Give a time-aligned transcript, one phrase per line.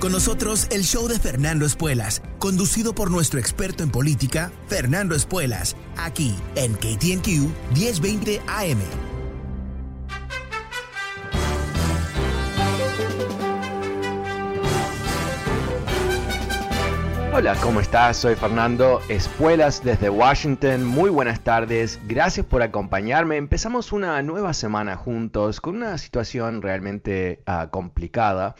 [0.00, 5.76] Con nosotros el show de Fernando Espuelas, conducido por nuestro experto en política, Fernando Espuelas,
[5.98, 7.28] aquí en KTNQ
[7.76, 8.78] 1020 AM.
[17.34, 18.16] Hola, ¿cómo estás?
[18.16, 20.82] Soy Fernando Espuelas desde Washington.
[20.82, 22.00] Muy buenas tardes.
[22.08, 23.36] Gracias por acompañarme.
[23.36, 28.56] Empezamos una nueva semana juntos con una situación realmente uh, complicada.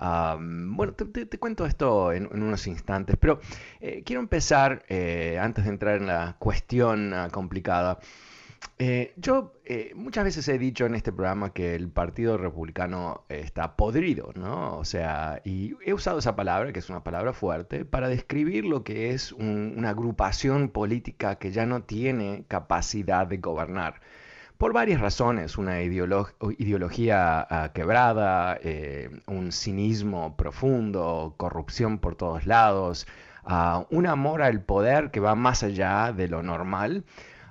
[0.00, 3.40] Um, bueno, te, cuento esto en, unos instantes, pero
[3.80, 7.98] eh, quiero empezar, eh, antes de entrar en la cuestión uh, complicada,
[8.78, 13.76] eh, yo eh, muchas veces he dicho en este programa que el Partido Republicano está
[13.76, 14.78] podrido, ¿no?
[14.78, 18.82] O sea, y he usado esa palabra, que es una palabra fuerte, para describir lo
[18.82, 24.00] que es un, una agrupación política que ya no tiene capacidad de gobernar
[24.60, 32.44] por varias razones, una ideolo ideología uh, quebrada, eh, un cinismo profundo, corrupción por todos
[32.44, 33.06] lados,
[33.46, 37.04] uh, un amor al poder que va más allá de lo normal.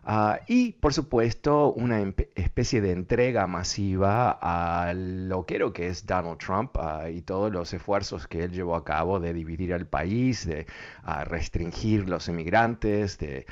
[0.09, 2.01] Uh, y por supuesto una
[2.33, 8.25] especie de entrega masiva al loquero que es Donald Trump uh, y todos los esfuerzos
[8.25, 10.65] que él llevó a cabo de dividir al país, de
[11.05, 13.45] uh, restringir los emigrantes, de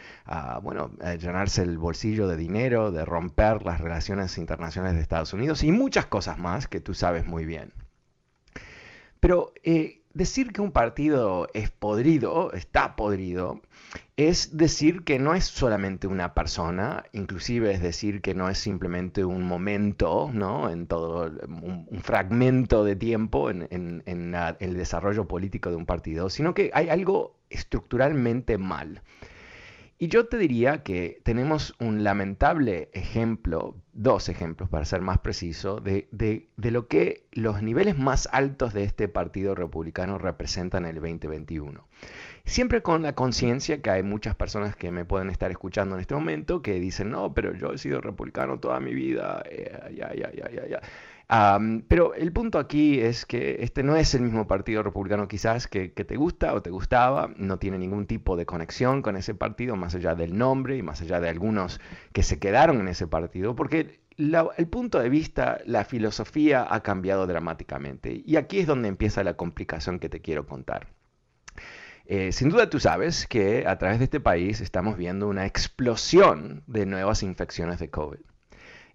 [0.64, 5.72] bueno, llenarse el bolsillo de dinero, de romper las relaciones internacionales de Estados Unidos y
[5.72, 7.72] muchas cosas más que tú sabes muy bien.
[9.20, 13.62] Pero eh, decir que un partido es podrido, está podrido,
[14.18, 19.24] es decir que no es solamente una persona, inclusive es decir que no es simplemente
[19.24, 20.72] un momento, ¿no?
[20.72, 23.70] En todo, un, fragmento de tiempo en,
[24.60, 29.04] el desarrollo político de un partido, sino que hay algo estructuralmente mal.
[30.00, 35.80] Y yo te diría que tenemos un lamentable ejemplo, dos ejemplos para ser más preciso,
[35.80, 41.02] de, de, lo que los niveles más altos de este Partido Republicano representan en el
[41.02, 41.88] 2021.
[42.46, 46.14] Siempre con la conciencia que hay muchas personas que me pueden estar escuchando en este
[46.14, 50.32] momento que dicen, no, pero yo he sido republicano toda mi vida, eh, ya, ya,
[50.32, 50.82] ya, ya, ya.
[51.30, 55.90] Pero el punto aquí es que este no es el mismo partido republicano quizás que,
[55.90, 59.94] te gusta o te gustaba, no tiene ningún tipo de conexión con ese partido más
[59.96, 61.82] allá del nombre y más allá de algunos
[62.14, 67.28] que se quedaron en ese partido, porque el punto de vista, la filosofía ha cambiado
[67.28, 70.88] dramáticamente y aquí es donde empieza la complicación que te quiero contar.
[72.06, 76.64] Eh, sin duda tú sabes que a través de este país estamos viendo una explosión
[76.66, 78.20] de nuevas infecciones de COVID.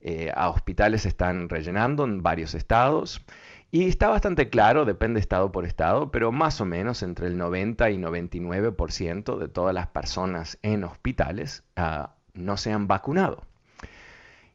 [0.04, 3.24] Eh, a hospitales se están rellenando en varios estados
[3.70, 7.88] y está bastante claro, depende estado por estado, pero más o menos entre el 90
[7.90, 13.46] y 99% de todas las personas en hospitales uh, no se han vacunado.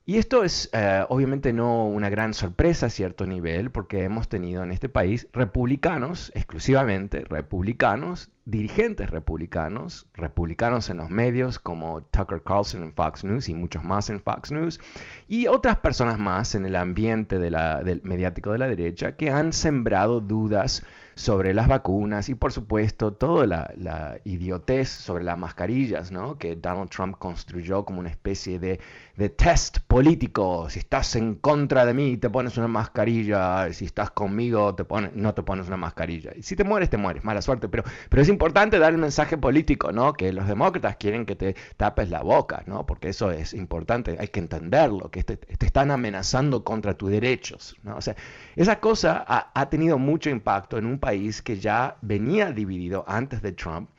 [0.09, 4.63] Y esto es uh, obviamente no una gran sorpresa a cierto nivel, porque hemos tenido
[4.63, 12.83] en este país republicanos, exclusivamente republicanos, dirigentes republicanos, republicanos en los medios como Tucker Carlson
[12.83, 14.79] en Fox News y muchos más en Fox News,
[15.27, 19.29] y otras personas más en el ambiente de la, del mediático de la derecha que
[19.29, 20.85] han sembrado dudas
[21.15, 26.37] sobre las vacunas y por supuesto toda la, la idiotez sobre las mascarillas, ¿no?
[26.37, 28.79] que Donald Trump construyó como una especie de,
[29.17, 30.69] de, test político.
[30.69, 35.13] Si estás en contra de mí, te pones una mascarilla, si estás conmigo, te pones,
[35.15, 36.31] no te pones una mascarilla.
[36.35, 39.37] Y si te mueres, te mueres, mala suerte, pero, pero es importante dar el mensaje
[39.37, 40.13] político, ¿no?
[40.13, 42.85] que los demócratas quieren que te tapes la boca, ¿no?
[42.85, 47.75] porque eso es importante, hay que entenderlo, que te, te están amenazando contra tus derechos.
[47.83, 47.97] ¿no?
[47.97, 48.15] O sea,
[48.55, 53.41] esa cosa ha, ha tenido mucho impacto en un país que ya venía dividido antes
[53.41, 53.89] de Trump.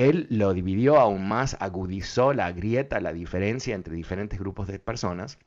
[0.00, 5.38] Él lo dividió aún más, agudizó la grieta, la diferencia entre diferentes grupos de personas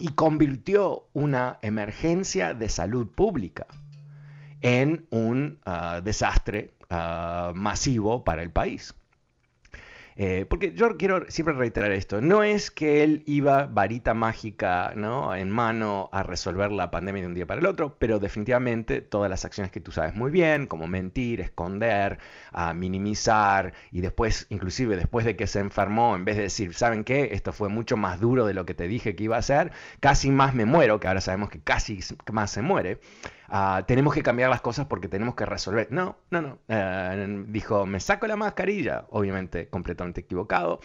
[0.00, 3.68] y convirtió una emergencia de salud pública
[4.60, 8.92] en un uh, desastre uh, masivo para el país.
[10.16, 15.34] Eh, porque yo quiero siempre reiterar esto, no es que él iba varita mágica ¿no?
[15.34, 19.30] en mano a resolver la pandemia de un día para el otro, pero definitivamente todas
[19.30, 22.18] las acciones que tú sabes muy bien, como mentir, esconder,
[22.52, 27.04] a minimizar y después, inclusive después de que se enfermó, en vez de decir, ¿saben
[27.04, 27.30] qué?
[27.32, 30.30] Esto fue mucho más duro de lo que te dije que iba a ser, casi
[30.30, 32.00] más me muero, que ahora sabemos que casi
[32.32, 33.00] más se muere.
[33.52, 35.88] Ah, tenemos que cambiar las cosas porque tenemos que resolver.
[35.92, 36.58] No, no, no.
[36.68, 40.80] Eh, dijo, me saco la mascarilla, obviamente completamente equivocado,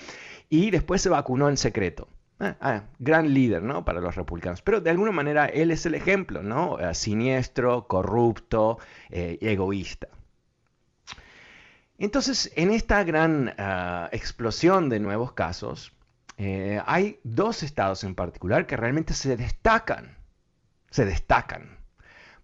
[0.50, 2.08] y después se vacunó en secreto.
[2.40, 3.84] Ah, ah, gran líder, ¿no?
[3.84, 4.62] Para los republicanos.
[4.62, 6.78] Pero de alguna manera él es el ejemplo, ¿no?
[6.94, 8.78] siniestro, corrupto,
[9.10, 10.10] egoísta.
[11.98, 13.56] Entonces, en esta gran
[14.12, 15.98] explosión de nuevos casos,
[16.38, 20.18] eh, hay dos estados en particular que realmente se destacan,
[20.92, 21.77] se destacan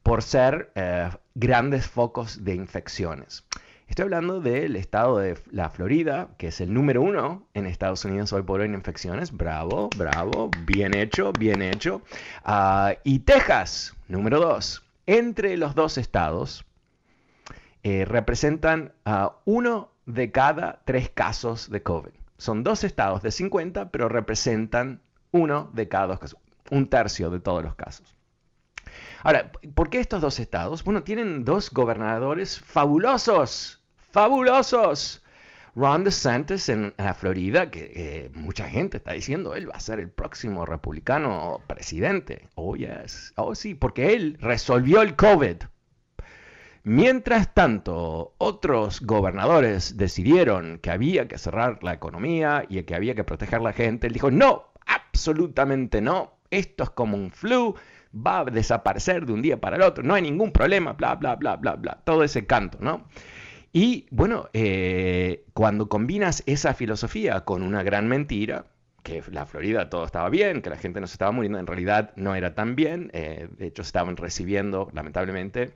[0.04, 3.46] por ser eh, grandes focos de infecciones.
[3.88, 8.34] Estoy hablando del estado de la Florida, que es el número uno en Estados Unidos
[8.34, 9.32] hoy por hoy en infecciones.
[9.32, 12.02] Bravo, bravo, bien hecho, bien hecho.
[12.44, 14.84] Ah, y Texas, número dos.
[15.06, 16.66] Entre los dos estados
[17.84, 22.12] eh, representan a uno de cada tres casos de COVID.
[22.38, 25.02] Son dos estados de 50, pero representan
[25.32, 26.40] uno de cada dos casos,
[26.72, 28.16] un tercio de todos los casos.
[29.24, 30.84] Ahora, ¿por qué estos dos estados?
[30.84, 33.82] Bueno, tienen dos gobernadores fabulosos,
[34.12, 35.22] fabulosos.
[35.76, 40.10] Ron DeSantis en la Florida, que mucha gente está diciendo, él va a ser el
[40.10, 42.48] próximo republicano presidente.
[42.54, 43.34] Oh, yes.
[43.38, 45.64] Oh, sí, porque él resolvió el COVID.
[46.84, 53.24] Mientras tanto, otros gobernadores decidieron que había que cerrar la economía y que había que
[53.24, 54.06] proteger a la gente.
[54.06, 56.34] Él dijo, no, absolutamente no.
[56.52, 57.74] Esto es como un flu,
[58.14, 61.36] va a desaparecer de un día para el otro, no hay ningún problema, bla, bla,
[61.36, 62.00] bla, bla, bla.
[62.04, 63.06] Todo ese canto, ¿no?
[63.72, 68.66] Y bueno, eh, cuando combinas esa filosofía con una gran mentira,
[69.02, 72.12] que la Florida todo estaba bien, que la gente no se estaba muriendo, en realidad
[72.16, 75.74] no era tan bien, eh, de hecho estaban recibiendo, lamentablemente,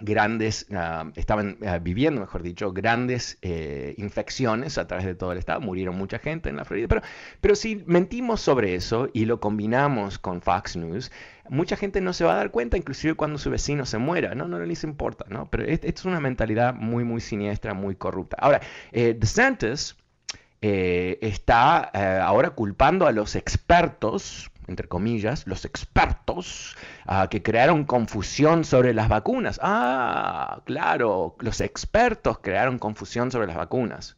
[0.00, 5.38] grandes, ah, estaban ah, viviendo, mejor dicho, grandes eh, infecciones a través de todo el
[5.38, 7.02] estado, murieron mucha gente en la Florida, pero,
[7.40, 11.10] pero si mentimos sobre eso y lo combinamos con Fox News,
[11.48, 14.48] mucha gente no se va a dar cuenta, inclusive cuando su vecino se muera, no,
[14.48, 15.50] no les importa, ¿no?
[15.50, 18.36] Pero esto es una mentalidad muy, muy siniestra, muy corrupta.
[18.40, 18.60] Ahora,
[18.92, 19.96] eh, DeSantis
[20.62, 27.84] eh, está eh, ahora culpando a los expertos entre comillas, los expertos ah, que crearon
[27.84, 29.58] confusión sobre las vacunas.
[29.62, 34.16] Ah, claro, los expertos crearon confusión sobre las vacunas.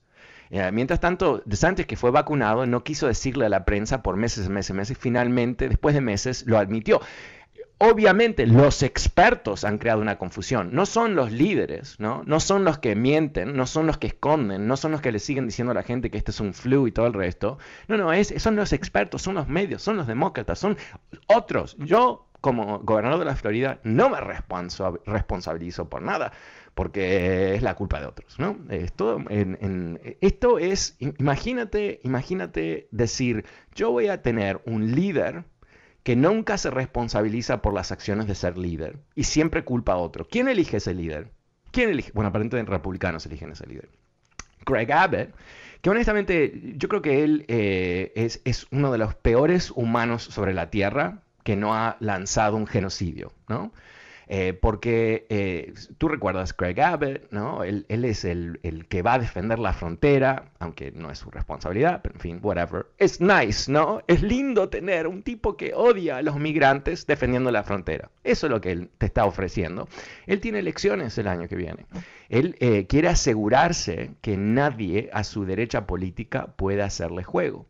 [0.53, 4.51] Eh, mientras tanto, DeSantis, que fue vacunado, no quiso decirle a la prensa por meses,
[4.51, 7.01] meses, meses, finalmente, después de meses, lo admitió.
[7.79, 12.23] Obviamente los expertos han creado una confusión, no son los líderes, ¿no?
[12.27, 15.19] No son los que mienten, no son los que esconden, no son los que le
[15.21, 17.59] siguen diciendo a la gente que este es un flu y todo el resto.
[17.89, 20.77] No, no, es, son los expertos, son los medios, son los demócratas, son
[21.29, 21.77] otros.
[21.79, 26.33] Yo, como gobernador de la Florida, no me responsabilizo por nada,
[26.75, 28.59] porque es la culpa de otros, ¿no?
[28.69, 35.45] Esto, es, imagínate, imagínate decir, yo voy a tener un líder
[36.03, 40.27] que nunca se responsabiliza por las acciones de ser líder y siempre culpa a otro.
[40.29, 41.31] ¿Quién elige ese líder?
[41.71, 42.11] ¿Quién elige?
[42.13, 43.89] Bueno, aparentemente republicanos eligen ese líder.
[44.67, 45.31] Greg Abbott,
[45.81, 50.71] que honestamente yo creo que él eh, es, uno de los peores humanos sobre la
[50.71, 53.73] Tierra que no ha lanzado un genocidio, ¿no?
[54.35, 57.65] Eh, porque eh, tú recuerdas Craig Abbott, ¿no?
[57.65, 62.15] Él, es el, que va a defender la frontera, aunque no es su responsabilidad, pero
[62.15, 62.87] en fin, whatever.
[62.97, 64.01] Es nice, ¿no?
[64.07, 68.11] Es lindo tener un tipo que odia a los migrantes defendiendo la frontera.
[68.25, 69.87] Eso es lo que él te está ofreciendo.
[70.27, 71.85] Él tiene elecciones el año que viene.
[72.31, 77.67] Él eh, quiere asegurarse que nadie a su derecha política pueda hacerle juego.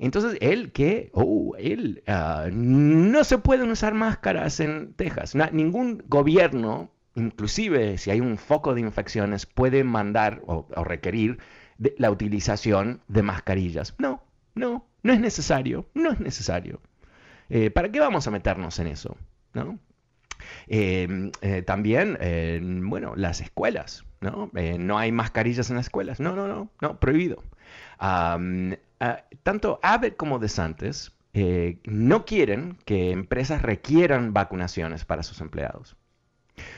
[0.00, 5.34] Entonces, él que, oh, él, ah, no se pueden usar máscaras en Texas.
[5.52, 11.38] ningún gobierno, inclusive si hay un foco de infecciones, puede mandar o, requerir
[11.98, 13.94] la utilización de mascarillas.
[13.98, 14.22] No,
[14.54, 16.80] no, no es necesario, no es necesario.
[17.50, 19.18] Eh, ¿Para qué vamos a meternos en eso?
[19.52, 19.78] ¿No?
[20.66, 22.16] Em, eh, también,
[22.88, 24.50] bueno, las escuelas, ¿no?
[24.54, 26.20] Eh, no hay mascarillas en las escuelas.
[26.20, 27.42] No, no, no, no, prohibido.
[28.00, 28.38] Ah,
[29.42, 35.96] tanto Abbott como DeSantis eh, no quieren que empresas requieran vacunaciones para sus empleados.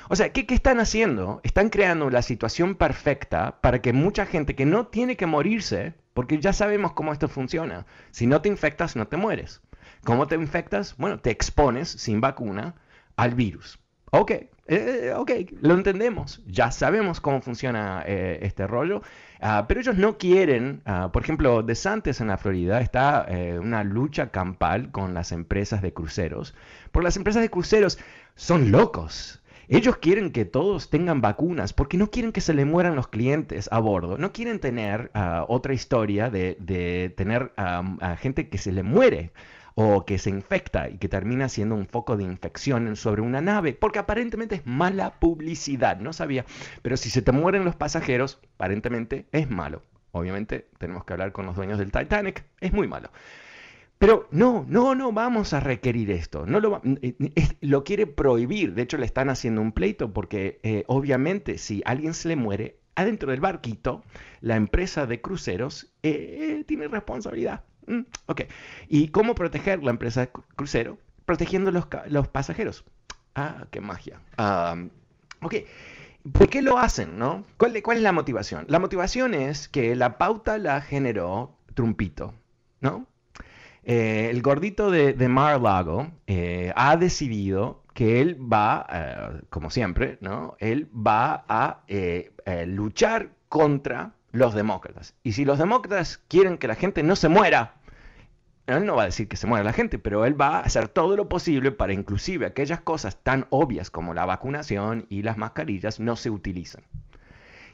[0.09, 1.41] O sea, ¿qué, están haciendo?
[1.43, 6.39] Están creando la situación perfecta para que mucha gente que no tiene que morirse, porque
[6.39, 9.63] ya sabemos cómo esto funciona, si no te infectas, no te mueres.
[10.05, 10.97] ¿Cómo te infectas?
[10.97, 12.75] Bueno, te expones sin vacuna
[13.17, 13.79] al virus.
[14.11, 14.33] Ok,
[14.69, 19.03] eh, ok, lo entendemos, ya sabemos cómo funciona eh, este rollo,
[19.41, 23.83] ah, pero ellos no quieren, ah, por ejemplo, DeSantis en la Florida está eh, una
[23.83, 26.55] lucha campal con las empresas de cruceros,
[26.93, 27.99] porque las empresas de cruceros
[28.37, 29.41] son locos.
[29.69, 33.69] Ellos quieren que todos tengan vacunas porque no quieren que se le mueran los clientes
[33.73, 34.19] a bordo.
[34.19, 39.33] No quieren tener ah, otra historia de, tener a gente que se le muere
[39.75, 43.73] o que se infecta y que termina siendo un foco de infección sobre una nave,
[43.73, 46.45] porque aparentemente es mala publicidad, no sabía,
[46.83, 49.83] pero si se te mueren los pasajeros, aparentemente es malo.
[50.13, 53.11] Obviamente tenemos que hablar con los dueños del Titanic, es muy malo.
[54.03, 56.45] Pero no, no, no vamos a requerir esto.
[56.45, 57.15] No lo, eh,
[57.61, 58.75] lo quiere prohibir.
[58.75, 62.81] De hecho, le están haciendo un pleito porque eh, obviamente si alguien se le muere,
[62.97, 64.03] adentro del barquito,
[64.41, 67.63] la empresa de cruceros eh, tiene responsabilidad.
[67.87, 68.03] Mm.
[68.89, 70.99] ¿Y cómo proteger la empresa de crucero?
[71.25, 72.85] Protegiendo los, los pasajeros.
[73.35, 74.21] Ah, qué magia.
[75.41, 75.55] ok.
[76.33, 77.19] ¿Por qué lo hacen?
[77.19, 77.45] ¿no?
[77.57, 78.65] ¿Cuál, ¿Cuál es la motivación?
[78.69, 82.35] La motivación es que la pauta la generó Trumpito,
[82.81, 83.07] ¿no?
[83.85, 90.57] Eh, el gordito de, Mar-Lago eh, ha decidido que él va, eh, como siempre, ¿no?
[90.61, 91.83] Él va a
[92.67, 95.15] luchar contra los demócratas.
[95.23, 97.75] Y si los demócratas quieren que la gente no se muera,
[98.67, 100.89] él no va a decir que se muera la gente, pero él va a hacer
[100.89, 106.01] todo lo posible para inclusive aquellas cosas tan obvias como la vacunación y las mascarillas
[106.01, 106.83] no se utilizan.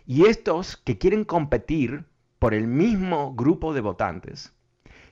[0.07, 2.05] Y estos que quieren competir
[2.39, 4.53] por el mismo grupo de votantes,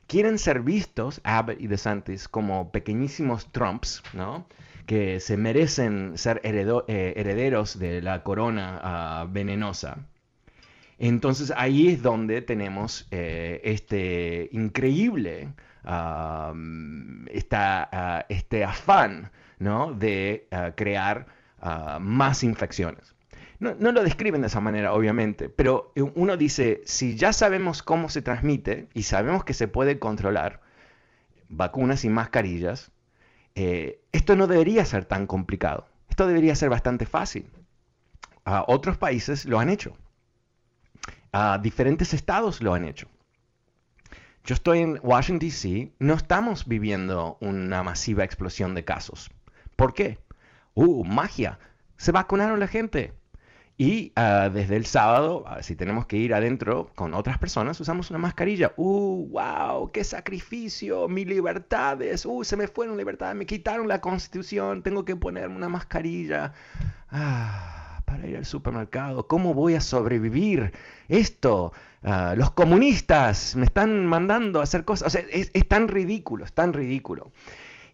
[0.06, 4.46] quieren ser vistos, Abbott y DeSantis, como pequeñísimos Trumps, ¿no?
[4.86, 10.06] que se merecen ser eh, herederos de la corona ah, venenosa.
[10.98, 15.52] Entonces ahí es donde tenemos eh, este increíble,
[15.84, 16.52] ah,
[18.28, 19.92] este afán ¿no?
[19.92, 21.26] de ah, crear
[22.00, 23.16] más infecciones.
[23.58, 28.20] No, lo describen de esa manera, obviamente, pero uno dice, si ya sabemos cómo se
[28.20, 30.60] transmite y sabemos que se puede controlar,
[31.48, 32.92] vacunas y mascarillas,
[33.54, 35.88] eh, esto no debería ser tan complicado.
[36.10, 37.50] Esto debería ser bastante fácil.
[38.66, 39.96] otros países lo han hecho.
[41.60, 43.08] Diferentes estados lo han hecho.
[44.44, 45.92] Yo estoy en Washington, D.C.
[45.98, 49.30] No estamos viviendo una masiva explosión de casos.
[49.74, 50.20] ¿Por qué?
[50.74, 51.58] ¡Uh, magia!
[51.96, 53.12] Se vacunaron la gente.
[53.78, 58.08] Y ah, desde el sábado, ah, si tenemos que ir adentro con otras personas, usamos
[58.10, 58.72] una mascarilla.
[58.76, 59.90] ¡Uh, wow!
[59.90, 61.08] ¡Qué sacrificio!
[61.08, 62.24] ¡Mis libertades!
[62.24, 63.36] ¡Uh, se me fueron libertades!
[63.36, 64.82] Me quitaron la constitución.
[64.82, 66.52] Tengo que ponerme una mascarilla.
[67.10, 69.26] Ah, para ir al supermercado.
[69.26, 70.72] ¿Cómo voy a sobrevivir
[71.08, 71.72] esto?
[72.02, 75.08] Ah, los comunistas me están mandando a hacer cosas.
[75.08, 77.32] O sea, es, es tan ridículo, es tan ridículo.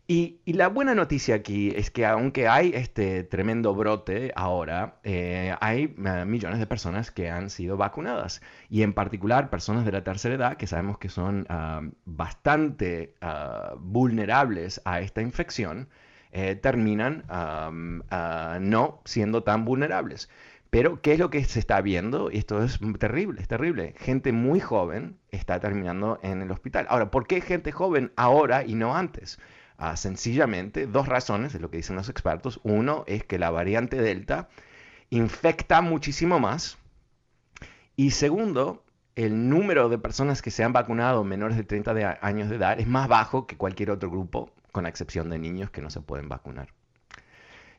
[0.09, 5.95] Y, la buena noticia aquí es que aunque hay este tremendo brote ahora, eh, hay
[6.05, 10.35] eh, millones de personas que han sido vacunadas y en particular personas de la tercera
[10.35, 15.89] edad que sabemos que son ah, bastante ah, vulnerables a esta infección,
[16.33, 20.29] eh, terminan ah, no siendo tan vulnerables.
[20.73, 22.31] Pero, ¿qué es lo que se está viendo?
[22.31, 23.95] Y esto es terrible, es terrible.
[23.99, 26.87] Gente muy joven está terminando en el hospital.
[26.89, 29.39] Ahora, ¿por qué gente joven ahora y no antes?
[29.97, 32.59] sencillamente dos razones de lo que dicen los expertos.
[32.63, 34.49] Uno es que la variante Delta
[35.11, 36.79] infecta muchísimo más.
[37.95, 38.83] Y segundo,
[39.15, 42.87] el número de personas que se han vacunado menores de 30 años de edad es
[42.87, 46.31] más bajo que cualquier otro grupo, con la excepción de niños que no se pueden
[46.31, 46.69] vacunar.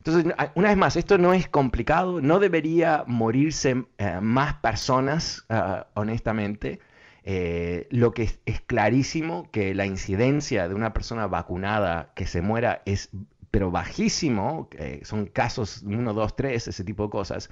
[0.05, 5.87] Entonces, una vez más, esto no es complicado, no debería morirse eh, más personas, ah,
[5.93, 6.79] honestamente.
[7.25, 12.81] Eh, lo que es, clarísimo que la incidencia de una persona vacunada que se muera
[12.85, 13.11] es
[13.49, 14.67] pero bajísimo,
[15.03, 17.49] son casos 1, 2, 3, ese tipo de cosas.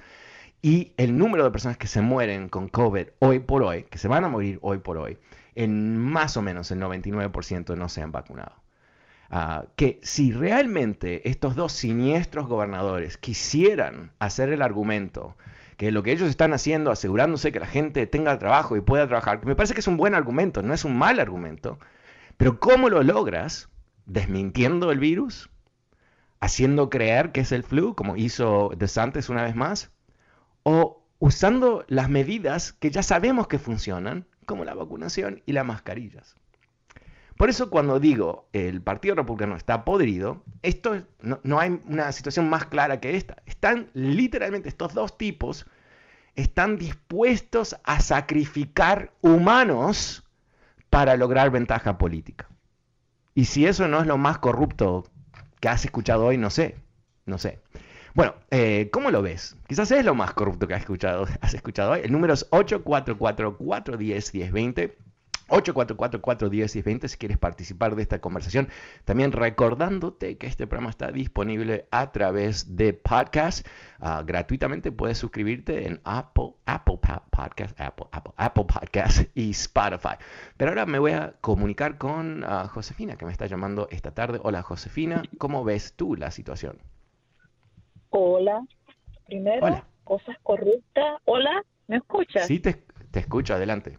[0.60, 4.08] Y el número de personas que se mueren con COVID hoy por hoy, que se
[4.08, 5.18] van a morir hoy por hoy,
[5.54, 8.61] en más o menos el 99% no se han vacunado.
[9.34, 15.38] Ah, que si realmente estos dos siniestros gobernadores quisieran hacer el argumento
[15.78, 19.42] que lo que ellos están haciendo, asegurándose que la gente tenga trabajo y pueda trabajar,
[19.46, 21.78] me parece que es un buen argumento, no es un mal argumento,
[22.36, 23.70] pero ¿cómo lo logras?
[24.04, 25.48] ¿Desmintiendo el virus?
[26.40, 29.92] ¿Haciendo creer que es el flu, como hizo DeSantis una vez más?
[30.62, 36.36] ¿O usando las medidas que ya sabemos que funcionan, como la vacunación y las mascarillas?
[37.42, 42.66] Por eso cuando digo el Partido Republicano está podrido, esto no, hay una situación más
[42.66, 43.42] clara que esta.
[43.46, 45.66] Están literalmente estos dos tipos
[46.36, 50.22] están dispuestos a sacrificar humanos
[50.88, 52.48] para lograr ventaja política.
[53.34, 55.10] Y si eso no es lo más corrupto
[55.58, 56.76] que has escuchado hoy, no sé,
[57.26, 57.60] no sé.
[58.14, 59.56] Bueno, eh, ¿cómo lo ves?
[59.66, 62.02] Quizás es lo más corrupto que has escuchado, has escuchado hoy.
[62.04, 64.92] El número es 844-410-1020.
[65.52, 68.68] 844-410-1020 si quieres participar de esta conversación.
[69.04, 73.66] También recordándote que este programa está disponible a través de podcast.
[74.00, 76.98] Ah, gratuitamente puedes suscribirte en Apple, Apple
[77.30, 80.16] Podcast, Apple, Apple, Apple Podcast y Spotify.
[80.56, 84.40] Pero ahora me voy a comunicar con ah, Josefina, que me está llamando esta tarde.
[84.42, 86.78] Hola Josefina, ¿cómo ves tú la situación?
[88.10, 88.64] Hola.
[89.26, 91.20] Primero, cosas corruptas.
[91.24, 92.46] Hola, ¿me escuchas?
[92.46, 93.98] Sí, te, te escucho, adelante.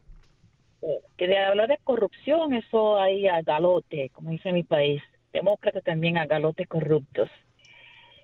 [0.84, 5.02] Eh, que de hablar de corrupción, eso hay a galote, como dice mi país.
[5.32, 7.30] Demócratas también a galotes corruptos.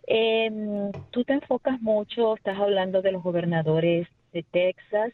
[0.05, 5.13] Em, tú te enfocas mucho, estás hablando de los gobernadores de Texas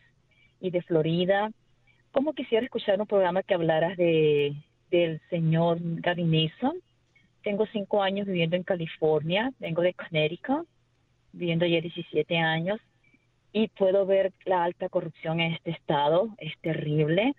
[0.60, 1.52] y de Florida.
[2.12, 4.56] ¿Cómo quisiera escuchar un programa que hablaras de
[4.90, 6.75] del señor Gavin Newsom?
[7.44, 10.68] Tengo cinco años viviendo en California, vengo de Connecticut,
[11.34, 12.80] viviendo ya 17 años
[13.56, 17.34] y puedo ver la alta corrupción en este estado, es terrible,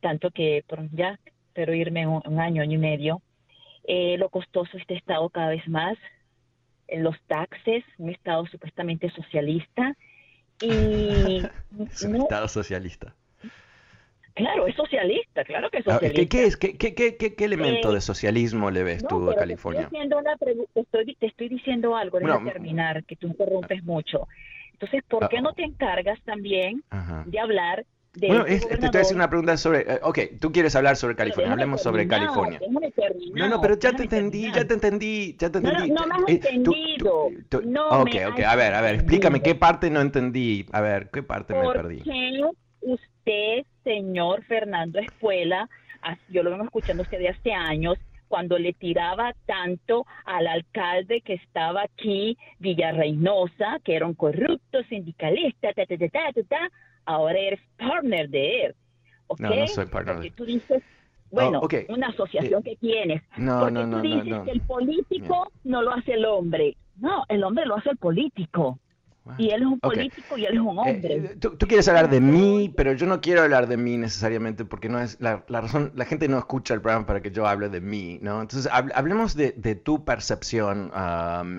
[0.00, 3.22] tanto que ya espero irme un, año, año y medio.
[3.84, 5.96] Eh, lo costoso este estado cada vez más,
[6.88, 9.94] eh, los taxes, un estado supuestamente socialista
[10.60, 11.44] y...
[11.92, 13.14] es un estado socialista.
[14.34, 16.28] Claro, es socialista, claro que es socialista.
[16.28, 19.88] ¿Qué, es, qué, qué, qué elemento de eh, socialismo le ves tú a California?
[19.88, 24.26] Te estoy, te estoy, diciendo algo, déjame terminar, que tú interrumpes mucho.
[24.76, 26.82] Entonces, ¿por qué no te encargas también
[27.24, 29.80] de hablar de bueno, es, te estoy haciendo una pregunta sobre.
[29.80, 32.58] Eh, ok, tú quieres hablar sobre California, hablemos sobre California.
[33.34, 35.90] No, no, pero ya te entendí, ya te entendí, ya te entendí.
[35.90, 37.28] No, no, me has eh, entendido.
[37.64, 40.66] no ok, ok, a ver, a ver, explícame qué parte no entendí.
[40.72, 42.00] A ver, ¿qué parte me perdí?
[42.02, 42.42] Qué
[42.80, 45.68] usted, señor Fernando Espuela,
[46.28, 51.34] yo lo vengo escuchando usted de hace años, cuando le tiraba tanto al alcalde que
[51.34, 56.70] estaba aquí, Villarreinosa, que era un corrupto sindicalista, ta, ta, ta, ta,
[57.04, 58.74] ahora eres partner de él.
[59.38, 60.16] No, no soy partner.
[60.16, 60.82] Porque tú dices,
[61.30, 63.22] bueno, oh, una asociación que tienes.
[63.36, 66.76] No, porque no, no, tú dices que el político no lo hace el hombre.
[66.96, 68.78] No, el hombre lo hace el político.
[69.38, 71.14] Y él es un político y él es un hombre.
[71.16, 74.88] Eh, tú, quieres hablar de mí, pero yo no quiero hablar de mí necesariamente porque
[74.88, 77.80] no es la, razón, la gente no escucha el programa para que yo hable de
[77.80, 78.40] mí, ¿no?
[78.40, 80.92] Entonces, hablemos de, tu percepción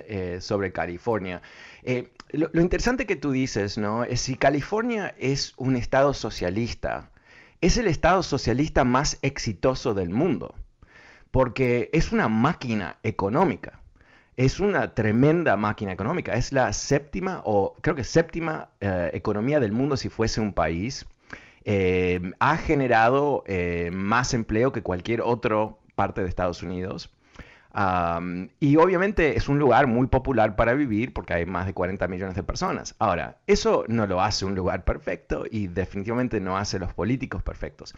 [0.07, 1.41] eh, sobre California.
[1.83, 4.03] Eh, lo, lo, interesante que tú dices, ¿no?
[4.03, 7.11] Es si California es un estado socialista,
[7.61, 10.55] es el estado socialista más exitoso del mundo,
[11.31, 13.81] porque es una máquina económica
[14.37, 16.33] es una tremenda máquina económica.
[16.33, 21.05] Es la séptima, o creo que séptima eh, economía del mundo si fuese un país.
[21.65, 27.09] Eh, ha generado eh, más empleo que cualquier otra parte de Estados Unidos
[28.59, 32.35] y obviamente es un lugar muy popular para vivir porque hay más de 40 millones
[32.35, 32.95] de personas.
[32.97, 37.93] Ahora, eso no lo hace un lugar perfecto y definitivamente no hace los políticos perfectos.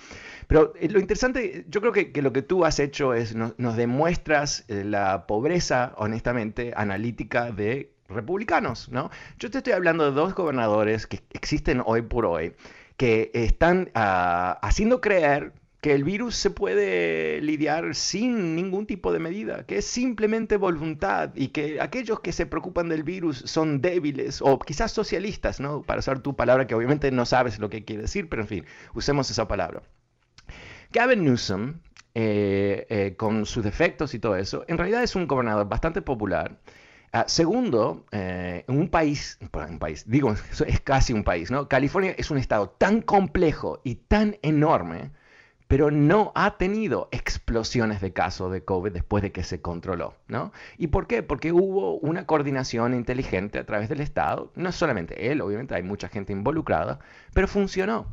[0.48, 4.66] Pero eh, lo interesante, yo creo que, lo que tú has hecho es nos demuestras
[4.68, 9.10] eh, la pobreza, honestamente, analítica de republicanos, ¿no?
[9.38, 12.54] Yo te estoy hablando de dos gobernadores que existen hoy por hoy
[13.00, 19.20] que están ah, haciendo creer que el virus se puede lidiar sin ningún tipo de
[19.20, 24.42] medida, que es simplemente voluntad y que aquellos que se preocupan del virus son débiles
[24.42, 25.84] o quizás socialistas, ¿no?
[25.84, 28.66] Para usar tu palabra que obviamente no sabes lo que quiere decir, pero en fin,
[28.94, 29.82] usemos esa palabra.
[30.92, 31.80] Gavin Newsom,
[32.14, 36.60] eh, eh, con sus defectos y todo eso, en realidad es un gobernador bastante popular.
[37.14, 40.34] Ah, segundo, eh, un país, un país, digo,
[40.68, 41.70] es casi un país, ¿no?
[41.70, 45.12] California es un estado tan complejo y tan enorme
[45.70, 50.52] pero no ha tenido explosiones de casos de COVID después de que se controló, ¿no?
[50.80, 51.22] ¿Y por qué?
[51.22, 56.08] Porque hubo una coordinación inteligente a través del Estado, no solamente él, obviamente hay mucha
[56.10, 56.98] gente involucrada,
[57.36, 58.08] pero funcionó.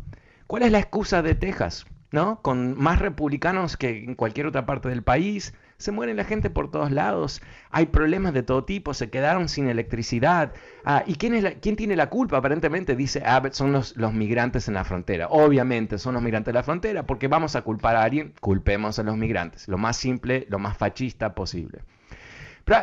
[0.46, 1.86] ¿Cuál es la excusa de Texas?
[2.10, 2.42] ¿No?
[2.42, 6.70] Con más republicanos que en cualquier otra parte del país, se muere la gente por
[6.70, 10.52] todos lados, hay problemas de todo tipo, se quedaron sin electricidad.
[10.84, 12.38] Ah, ¿Y quién, es quién tiene la culpa?
[12.38, 15.28] Aparentemente dice Abbott, son los, los migrantes en la frontera.
[15.28, 19.02] Obviamente son los migrantes en la frontera, porque vamos a culpar a alguien, culpemos a
[19.02, 19.68] los migrantes.
[19.68, 21.80] Lo más simple, lo más fascista posible.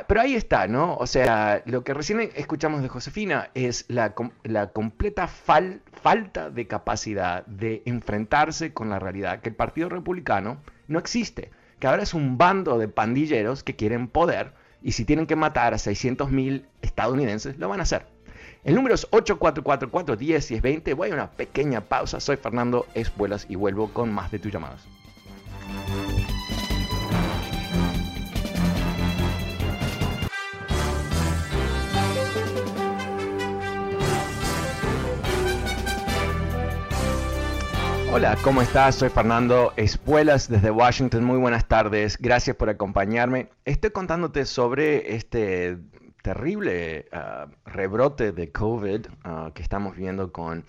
[0.07, 0.95] Pero, ahí está, ¿no?
[0.95, 7.45] O sea, lo que recién escuchamos de Josefina es la, la completa falta de capacidad
[7.47, 11.51] de enfrentarse con la realidad que el Partido Republicano no existe
[11.83, 15.73] que ahora es un bando de pandilleros que quieren poder y si tienen que matar
[15.73, 18.05] a 600.000 estadounidenses, lo van a hacer.
[18.63, 20.17] El número es 844
[20.61, 22.21] 20 Voy a una pequeña pausa.
[22.21, 24.87] Soy Fernando Espuelas y vuelvo con más de tus llamadas.
[38.15, 38.93] Hola, ¿cómo estás?
[38.93, 41.23] Soy Fernando Espuelas desde Washington.
[41.23, 42.15] Muy buenas tardes.
[42.19, 43.49] Gracias por acompañarme.
[43.65, 45.79] Estoy contándote sobre este
[46.21, 50.63] terrible uh, rebrote de COVID uh, que estamos viendo con,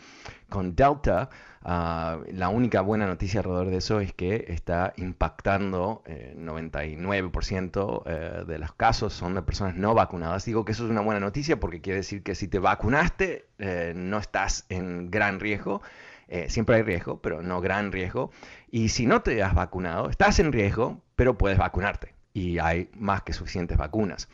[0.49, 1.29] con Delta.
[1.63, 8.45] Uh, la única buena noticia alrededor de eso es que está impactando eh, 99% eh,
[8.47, 10.47] de los casos son de personas no vacunadas.
[10.47, 13.93] Digo que eso es una buena noticia porque quiere decir que si te vacunaste eh,
[13.95, 15.83] no estás en gran riesgo.
[16.29, 18.31] Eh, siempre hay riesgo, pero no gran riesgo.
[18.71, 22.15] Y si no te has vacunado, estás en riesgo, pero puedes vacunarte.
[22.33, 24.29] Y hay más que suficientes vacunas.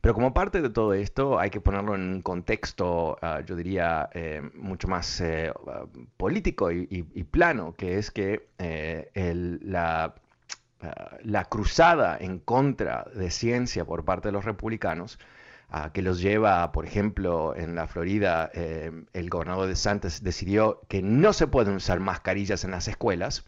[0.00, 4.10] Pero como parte de todo esto hay que ponerlo en un contexto, uh, yo diría,
[4.12, 5.50] eh, mucho más eh,
[6.18, 8.48] político y, plano, que es que
[9.62, 10.14] la,
[10.82, 10.86] uh,
[11.22, 15.18] la, cruzada en contra de ciencia por parte de los republicanos,
[15.92, 21.32] que los lleva, por ejemplo, en la Florida, el gobernador de Santos decidió que no
[21.32, 23.44] se pueden usar mascarillas en las escuelas,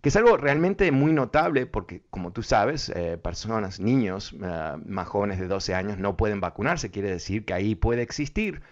[0.00, 5.08] que es algo realmente muy notable porque, como tú sabes, eh, personas, niños uh, más
[5.08, 8.62] jóvenes de 12 años no pueden vacunarse, quiere decir que ahí puede existir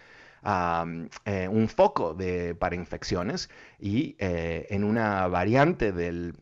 [0.45, 6.35] eh, un foco de, para infecciones y eh, en una variante del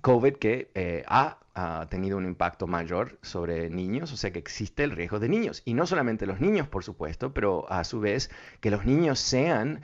[0.00, 4.90] COVID que ha ha tenido un impacto mayor sobre niños, o sea que existe el
[4.90, 5.62] riesgo de niños.
[5.64, 9.80] Y no solamente los niños, por supuesto, pero a su vez que los niños sean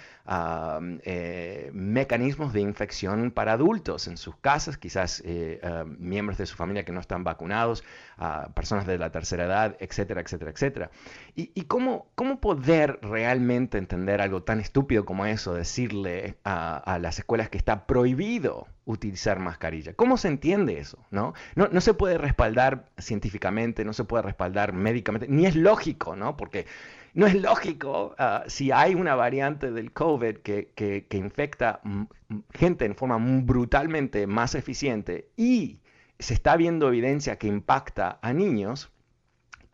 [1.05, 5.61] eh, mecanismos de infección para adultos en sus casas, quizás eh,
[5.99, 7.85] miembros de su familia que no están vacunados,
[8.55, 10.91] personas de la tercera edad, etcétera, etcétera, etcétera.
[11.37, 17.49] Y, cómo, cómo, poder realmente entender algo tan estúpido como eso, decirle a las escuelas
[17.49, 19.93] que está prohibido utilizar mascarilla.
[19.95, 20.99] ¿Cómo se entiende eso?
[21.11, 21.35] ¿no?
[21.55, 26.37] No, no, se puede respaldar científicamente, no se puede respaldar médicamente, ni es lógico, ¿no?
[26.37, 26.66] Porque
[27.14, 31.81] no es lógico uh, si hay una variante del COVID que, que, que infecta
[32.55, 35.81] gente en forma brutalmente más eficiente y
[36.19, 38.90] se está viendo evidencia que impacta a niños,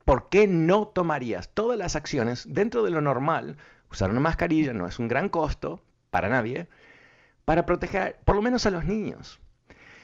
[0.04, 3.56] ¿por qué no tomarías todas las acciones dentro de lo normal?
[3.90, 6.68] Usar una mascarilla no es un gran costo para nadie,
[7.46, 9.40] para proteger por lo menos a los niños.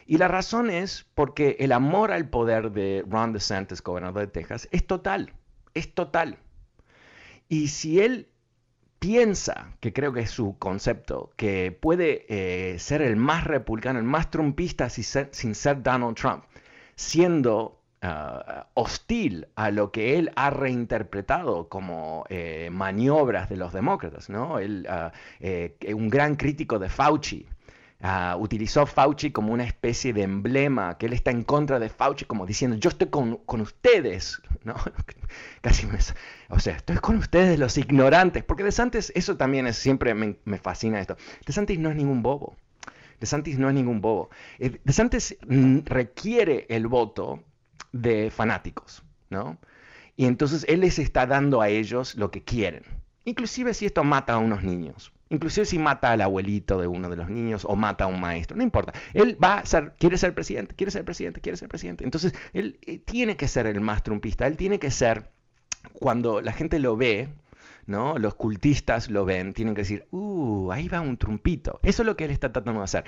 [0.07, 4.69] Y la razón es porque el amor al poder de Ron DeSantis, gobernador de Texas,
[4.71, 5.33] es total,
[5.75, 6.39] es total.
[7.49, 8.29] Y si él
[9.01, 14.05] piensa, que creo que es su concepto, que puede eh, ser el más republicano, el
[14.05, 16.45] más trumpista sin ser, sin ser Donald Trump,
[16.95, 24.29] siendo Uh, hostil a lo que él ha reinterpretado como eh, maniobras de los demócratas,
[24.29, 24.59] ¿no?
[24.59, 27.47] Él, uh, eh, un gran crítico de Fauci.
[28.03, 32.25] Uh, utilizó Fauci como una especie de emblema, que él está en contra de Fauci,
[32.25, 34.75] como diciendo, yo estoy con, con ustedes, ¿no?
[35.61, 35.88] Casi
[36.49, 40.59] o sea, estoy con ustedes los ignorantes, porque De Santis, eso también siempre me, me
[40.59, 42.57] fascina esto, De Santis no es ningún bobo,
[43.21, 47.45] De Santis no es ningún bobo, eh, De Santis mm, requiere el voto
[47.92, 49.59] de fanáticos, ¿no?
[50.16, 52.85] Y entonces él les está dando a ellos lo que quieren,
[53.25, 57.16] inclusive si esto mata a unos niños, inclusive si mata al abuelito de uno de
[57.16, 58.92] los niños o mata a un maestro, no importa.
[59.14, 62.05] Él va a ser, quiere ser presidente, quiere ser presidente, quiere ser presidente.
[62.05, 65.31] Entonces él eh, tiene que ser el más trumpista, él tiene que ser,
[65.95, 67.29] cuando la gente lo ve,
[67.87, 68.18] ¿no?
[68.18, 71.81] Los cultistas lo ven, tienen que decir, uh, ahí va un trumpito.
[71.83, 73.05] Eso es lo que él está tratando de hacer.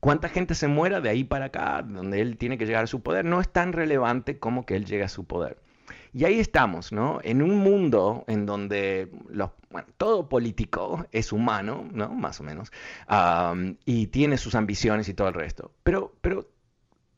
[0.00, 3.02] Cuánta gente se muera de ahí para acá, donde él tiene que llegar a su
[3.02, 5.58] poder, no es tan relevante como que él llegue a su poder.
[6.12, 7.20] Y ahí estamos, ¿no?
[7.22, 9.10] En un mundo en donde
[9.98, 12.08] todo político es humano, ¿no?
[12.08, 12.72] Más o menos,
[13.84, 15.72] y tiene sus ambiciones y todo el resto.
[15.82, 16.48] Pero, pero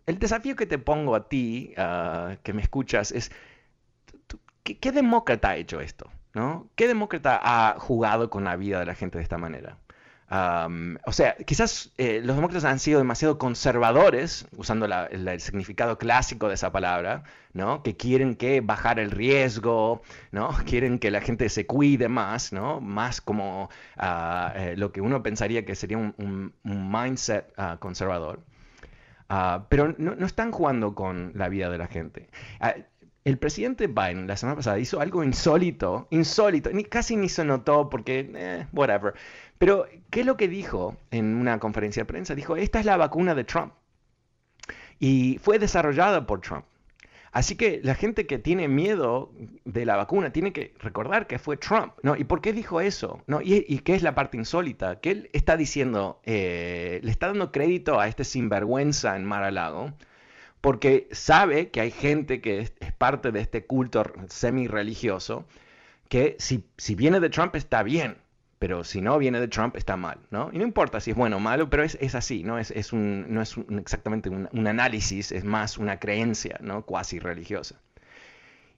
[0.06, 3.30] el desafío que te pongo a ti, uh, que me escuchas, es,
[4.64, 6.10] ¿qué, ¿qué demócrata ha hecho esto?
[6.34, 6.68] ¿No?
[6.76, 9.78] ¿Qué demócrata ha jugado con la vida de la gente de esta manera?
[10.32, 16.54] O sea, quizás eh, los demócratas han sido demasiado conservadores, usando el significado clásico de
[16.54, 17.82] esa palabra, ¿no?
[17.82, 20.50] Que quieren que bajar el riesgo, ¿no?
[20.66, 22.80] Quieren que la gente se cuide más, ¿no?
[22.80, 28.40] Más como uh, eh, lo que uno pensaría que sería un, mindset uh, conservador.
[29.28, 32.28] Uh, pero no, están jugando con la vida de la gente
[33.30, 37.88] el presidente Biden la semana pasada hizo algo insólito, insólito, ni, casi ni se notó
[37.88, 39.14] porque, eh, whatever.
[39.58, 42.34] Pero, ¿qué es lo que dijo en una conferencia de prensa?
[42.34, 43.72] Dijo, esta es la vacuna de Trump.
[44.98, 46.64] Y fue desarrollada por Trump.
[47.32, 49.32] Así que la gente que tiene miedo
[49.64, 52.16] de la vacuna tiene que recordar que fue Trump, ¿no?
[52.16, 53.22] ¿Y por qué dijo eso?
[53.28, 53.40] ¿No?
[53.40, 55.00] ¿Y, qué es la parte insólita?
[55.00, 59.92] Que él está diciendo, eh, le está dando crédito a este sinvergüenza en Mar-a-Lago,
[60.60, 65.46] porque sabe que hay gente que es, parte de este culto semi-religioso,
[66.08, 68.18] que si, si, viene de Trump está bien,
[68.58, 70.50] pero si no viene de Trump está mal, ¿no?
[70.52, 72.58] Y no importa si es bueno o malo, pero es, es así, ¿no?
[72.58, 76.84] Es, es un, no es exactamente un, un, análisis, es más una creencia, ¿no?
[76.84, 77.80] Cuasi religiosa.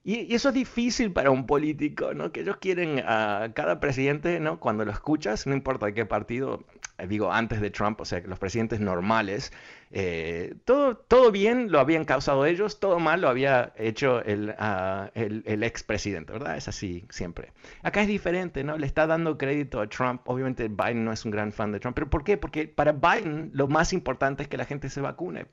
[0.05, 2.31] Y, eso es difícil para un político, ¿no?
[2.31, 4.59] Que ellos quieren a cada presidente, ¿no?
[4.59, 6.63] Cuando lo escuchas, no importa de qué partido,
[6.97, 9.53] eh, digo antes de Trump, o sea, los presidentes normales,
[9.91, 15.09] eh, todo, todo bien lo habían causado ellos, todo mal lo había hecho el, uh,
[15.13, 16.57] el, el expresidente, ¿verdad?
[16.57, 17.53] Es así siempre.
[17.81, 18.77] Acá es diferente, ¿no?
[18.77, 20.21] Le está dando crédito a Trump.
[20.25, 22.37] Obviamente Biden no es un gran fan de Trump, pero ¿por qué?
[22.37, 25.45] Porque para Biden lo más importante es que la gente se vacune.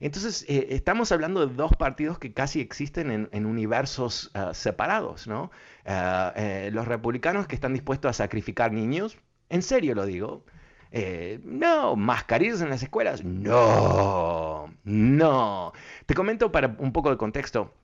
[0.00, 5.50] Entonces, eh, estamos hablando de dos partidos que casi existen en, universos uh, separados, ¿no?
[5.84, 9.18] Uh, eh, los republicanos que están dispuestos a sacrificar niños,
[9.50, 10.44] en serio lo digo,
[10.92, 15.72] eh, no, mascarillas en las escuelas, no, no.
[16.06, 17.74] Te comento para un poco de contexto.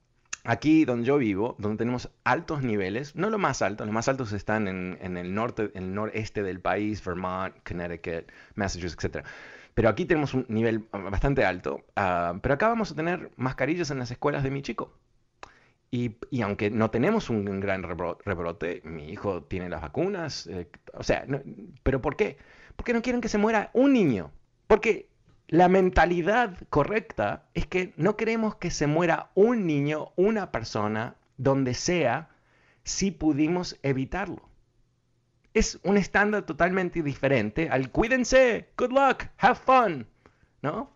[0.44, 4.32] Aquí donde yo vivo, donde tenemos altos niveles, no los más altos, los más altos
[4.32, 9.26] están en, en el norte, en el noreste del país, Vermont, Connecticut, Massachusetts, etc.
[9.76, 11.84] Pero aquí tenemos un nivel bastante alto.
[11.98, 14.94] Uh, pero acá vamos a tener mascarillas en las escuelas de mi chico.
[15.90, 20.46] Y, y aunque no tenemos un gran rebrote, mi hijo tiene las vacunas.
[20.46, 21.26] Eh, o sea,
[21.82, 22.38] ¿pero por qué?
[22.74, 24.32] Porque no quieren que se muera un niño.
[24.66, 25.10] Porque
[25.46, 31.74] la mentalidad correcta es que no queremos que se muera un niño, una persona, donde
[31.74, 32.30] sea,
[32.82, 34.48] si pudimos evitarlo
[35.56, 40.06] es un estándar totalmente diferente al cuídense, good luck, have fun,
[40.60, 40.92] ¿no?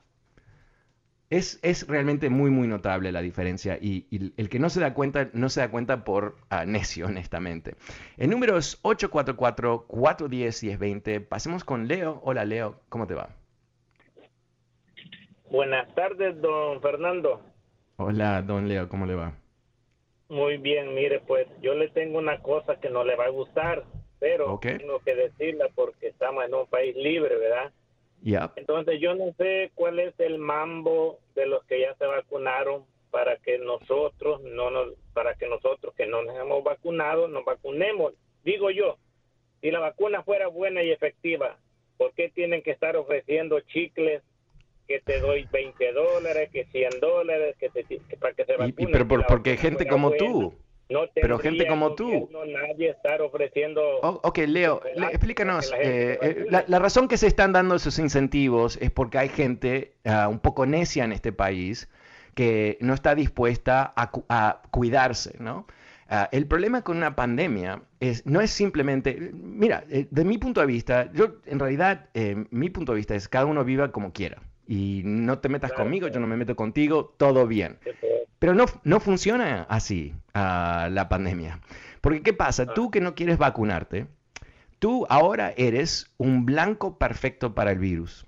[1.31, 4.93] Es, es realmente muy, muy notable la diferencia y, y, el que no se da
[4.93, 7.77] cuenta, no se da cuenta por uh, necio, honestamente.
[8.19, 11.27] El número es 844-410-1020.
[11.27, 12.21] Pasemos con Leo.
[12.23, 13.31] Hola, Leo, ¿cómo te va?
[15.51, 17.41] Buenas tardes, don Fernando.
[17.97, 19.33] Hola, don Leo, ¿cómo le va?
[20.29, 23.87] Muy bien, mire, pues yo le tengo una cosa que no le va a gustar
[24.21, 27.73] pero tengo que decirla porque estamos en un país libre, ¿verdad?
[28.55, 33.37] Entonces yo no sé cuál es el mambo de los que ya se vacunaron para
[33.39, 38.13] que nosotros no nos, para que nosotros que no nos hemos vacunado nos vacunemos.
[38.45, 38.99] Digo yo,
[39.63, 41.57] si la vacuna fuera buena y efectiva,
[41.97, 44.23] ¿por qué tienen que estar ofreciendo chicles
[44.87, 47.71] que te doy 20 dólares, que 100 dólares, que,
[48.19, 48.93] para que se vacunen?
[48.93, 50.55] pero por, porque gente como tú.
[50.91, 52.29] No Pero gente como tú.
[52.33, 53.81] Nadie estar ofreciendo.
[54.03, 55.73] Oh, ok, Leo, explícanos.
[55.79, 60.29] Eh, eh, la, razón que se están dando esos incentivos es porque hay gente uh,
[60.29, 61.89] un poco necia en este país
[62.35, 65.67] que no está dispuesta a, a cuidarse, ¿no?
[66.11, 70.61] Uh, el problema con una pandemia es, no es simplemente, mira, eh, de mi punto
[70.61, 72.09] de vista, yo en realidad,
[72.51, 76.07] mi punto de vista es cada uno viva como quiera y no te metas conmigo,
[76.07, 77.81] yo no me meto contigo, todo bien.
[78.39, 81.59] Pero no, no funciona así uh, la pandemia.
[82.01, 82.67] Porque ¿qué pasa?
[82.67, 84.07] Tú que no quieres vacunarte,
[84.79, 88.27] tú ahora eres un blanco perfecto para el virus.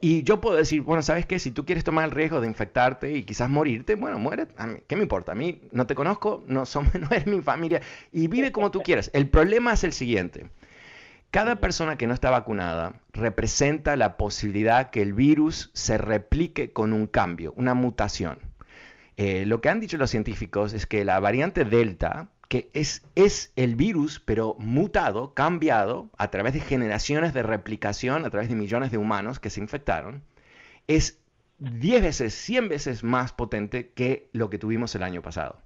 [0.00, 1.40] Y yo puedo decir, bueno, ¿sabes qué?
[1.40, 4.46] Si tú quieres tomar el riesgo de infectarte y quizás morirte, bueno, muere.
[4.86, 5.32] ¿Qué me importa?
[5.32, 8.80] A mí no te conozco, no, somos, no eres mi familia y vive como tú
[8.80, 9.10] quieras.
[9.12, 10.46] El problema es el siguiente.
[11.30, 16.94] Cada persona que no está vacunada representa la posibilidad que el virus se replique con
[16.94, 18.38] un cambio, una mutación.
[19.18, 23.52] Eh, lo que han dicho los científicos es que la variante Delta, que es, es
[23.56, 28.90] el virus, pero mutado, cambiado a través de generaciones de replicación, a través de millones
[28.90, 30.22] de humanos que se infectaron,
[30.86, 31.18] es
[31.58, 35.60] 10 veces, 100 veces más potente que lo que tuvimos el año pasado.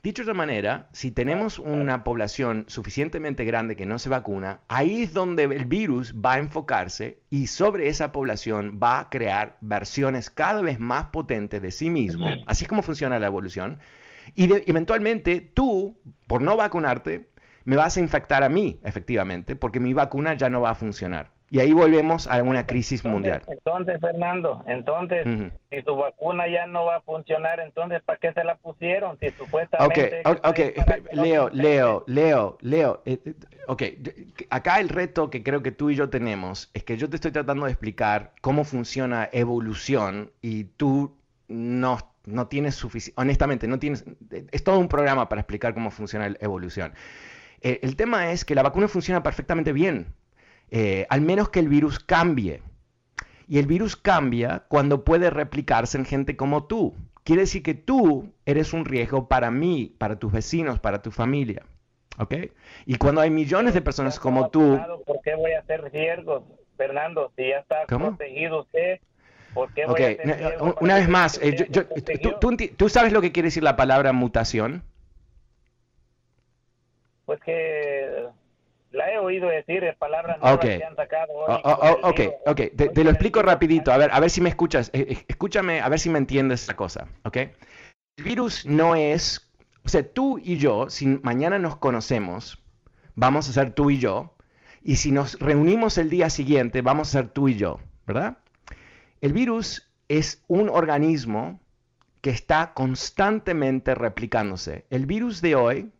[0.00, 5.02] Dicho de otra manera, si tenemos una población suficientemente grande que no se vacuna, ahí
[5.02, 10.30] es donde el virus va a enfocarse y sobre esa población va a crear versiones
[10.30, 12.28] cada vez más potentes de sí mismo.
[12.46, 13.80] Así es como funciona la evolución.
[14.36, 17.30] Y eventualmente tú, por no vacunarte,
[17.64, 21.32] me vas a infectar a mí, efectivamente, porque mi vacuna ya no va a funcionar.
[21.50, 23.42] Y ahí volvemos a una crisis mundial.
[23.48, 25.26] Entonces, Fernando, entonces,
[25.70, 29.18] si tu vacuna ya no va a funcionar, entonces, ¿para qué se la pusieron?
[29.18, 30.22] Si supuestamente...
[30.26, 30.58] Ok, ok,
[31.12, 33.34] Leo, Leo, Leo, Leo, eh, eh,
[33.66, 33.82] ok,
[34.50, 37.32] acá el reto que creo que tú y yo tenemos es que yo te estoy
[37.32, 41.16] tratando de explicar cómo funciona evolución y tú
[41.48, 44.04] no, no tienes suficiente, honestamente, no tienes,
[44.50, 46.92] es todo un programa para explicar cómo funciona la evolución.
[47.62, 50.14] Eh, el tema es que la vacuna funciona perfectamente bien
[50.70, 52.62] eh, al menos que el virus cambie.
[53.48, 56.94] Y el virus cambia cuando puede replicarse en gente como tú.
[57.24, 61.62] Quiere decir que tú eres un riesgo para mí, para tus vecinos, para tu familia.
[62.18, 62.34] ¿Ok?
[62.84, 64.78] Y cuando hay millones de personas como tú...
[65.06, 66.42] ¿Por qué voy a hacer riesgos,
[66.76, 67.32] Fernando?
[67.36, 69.00] Si ya está protegido usted,
[69.54, 71.68] ¿por qué voy a hacer Una vez más, eh,
[72.76, 74.82] ¿tú sabes lo que quiere decir la palabra mutación?
[77.24, 78.28] Pues que
[78.90, 81.46] la he oído decir, es palabras nuevas que han sacado hoy.
[81.48, 82.60] Oh, oh, oh, ok, ok,
[82.94, 85.88] te, lo explico rapidito, a ver, a ver si me escuchas, eh, eh, escúchame, a
[85.88, 87.36] ver si me entiendes la cosa, ok.
[88.16, 89.50] El virus no es,
[89.84, 92.62] o sea, tú y yo, si mañana nos conocemos,
[93.14, 94.34] vamos a ser tú y yo,
[94.82, 98.38] y si nos reunimos el día siguiente, vamos a ser tú y yo, ¿verdad?
[99.20, 101.60] El virus es un organismo
[102.20, 104.86] que está constantemente replicándose.
[104.90, 105.92] El virus de hoy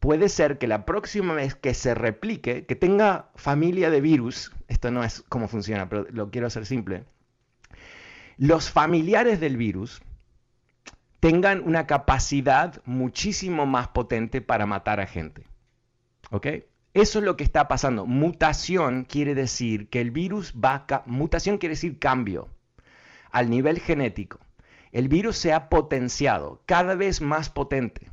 [0.00, 4.90] puede ser que la próxima vez que se replique, que tenga familia de virus, esto
[4.90, 7.04] no es cómo funciona, pero lo quiero hacer simple,
[8.38, 10.02] los familiares del virus
[11.20, 15.46] tengan una capacidad muchísimo más potente para matar a gente.
[16.30, 16.46] ¿Ok?
[16.94, 18.06] Eso es lo que está pasando.
[18.06, 21.02] Mutación quiere decir que el virus va a...
[21.04, 22.48] Mutación quiere decir cambio
[23.30, 24.40] al nivel genético.
[24.90, 28.09] El virus se ha potenciado, cada vez más potente.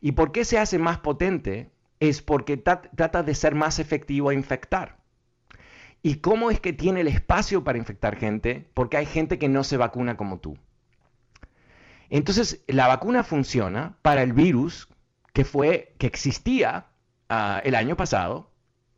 [0.00, 1.70] ¿Y por qué se hace más potente?
[2.00, 4.98] Es porque trata de ser más efectivo a infectar.
[6.02, 8.68] ¿Y cómo es que tiene el espacio para infectar gente?
[8.74, 10.56] Porque hay gente que no se vacuna como tú.
[12.10, 14.88] Entonces, la vacuna funciona para el virus
[15.32, 16.86] que fue que existía
[17.28, 18.50] ah, el año pasado,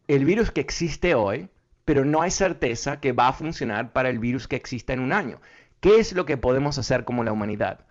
[0.08, 1.48] el virus que existe hoy,
[1.84, 5.12] pero no hay certeza que va a funcionar para el virus que existe en un
[5.12, 5.40] año.
[5.80, 7.86] ¿Qué es lo que podemos hacer como la humanidad?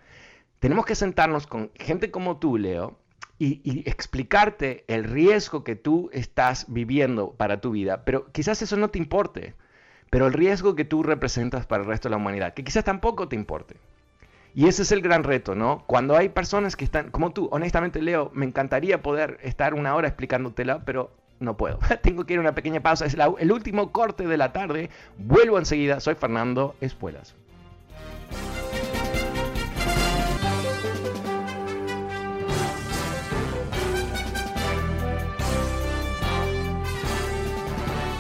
[0.60, 2.98] Tenemos que sentarnos con gente como tú, Leo,
[3.39, 8.89] y, explicarte el riesgo que tú estás viviendo para tu vida, pero quizás eso no
[8.89, 9.56] te importe,
[10.10, 13.30] pero el riesgo que tú representas para el resto de la humanidad, que quizás tampoco
[13.30, 13.78] te importe.
[14.54, 15.84] Y ese es el gran reto, ¿no?
[15.86, 20.08] Cuando hay personas que están, como tú, honestamente, Leo, me encantaría poder estar una hora
[20.08, 21.80] explicándotela, pero no puedo.
[22.02, 23.06] Tengo que ir a una pequeña pausa.
[23.06, 24.89] Es el último corte de la tarde.
[25.17, 26.00] Vuelvo enseguida.
[26.00, 27.36] Soy Fernando Espuelas.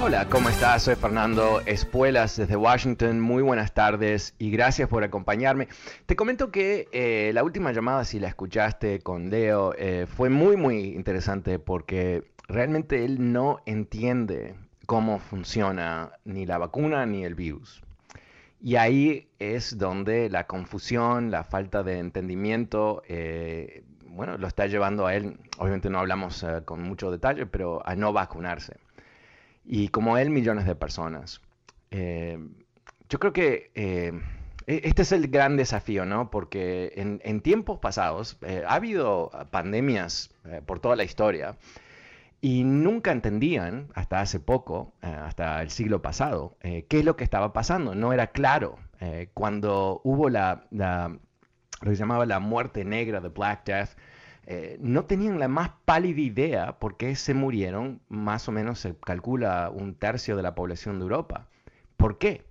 [0.09, 0.81] Hola, ¿cómo estás?
[0.81, 3.19] Soy Fernando Espuelas desde Washington.
[3.19, 5.67] Muy buenas tardes y gracias por acompañarme.
[6.07, 10.57] Te comento que eh, la última llamada, si la escuchaste con Leo, eh, fue muy,
[10.57, 14.55] muy interesante porque realmente él no entiende
[14.87, 17.83] cómo funciona ni la vacuna ni el virus.
[18.59, 25.05] Y ahí es donde la confusión, la falta de entendimiento, eh, bueno, lo está llevando
[25.05, 28.77] a él, obviamente no hablamos con mucho detalle, pero a no vacunarse
[29.71, 31.41] y como él millones de personas.
[31.91, 32.39] Eh,
[33.07, 34.11] yo creo que eh,
[34.65, 36.31] e-, este es el gran desafío, ¿no?
[36.31, 40.31] Porque en, tiempos pasados eh, ha habido pandemias
[40.65, 41.55] por toda la historia
[42.41, 47.53] y nunca entendían, hasta hace poco, hasta el siglo pasado, qué es lo que estaba
[47.53, 47.93] pasando.
[47.93, 48.79] No era claro.
[49.35, 53.89] cuando hubo la, lo que llamaba la muerte negra, de Black Death,
[54.51, 58.95] eh, no tenían la más pálida idea por qué se murieron, más o menos se
[58.95, 61.47] calcula un tercio de la población de Europa.
[61.97, 62.45] ¿Por qué?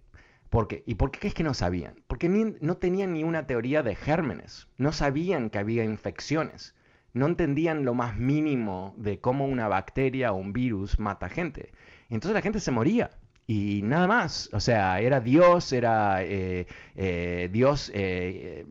[0.48, 1.96] Porque, ¿Y por qué es que no sabían?
[2.06, 6.76] Porque no tenían ni una teoría de gérmenes, no sabían que había infecciones,
[7.14, 11.72] no entendían lo más mínimo de cómo una bacteria o un virus mata gente.
[12.10, 13.10] Entonces la gente se moría
[13.48, 14.50] y nada más.
[14.52, 18.66] O sea, era Dios, era eh, eh, Dios eh,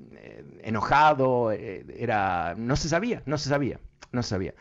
[0.62, 3.80] enojado, era, no se sabía, no se sabía,
[4.12, 4.54] no se sabía.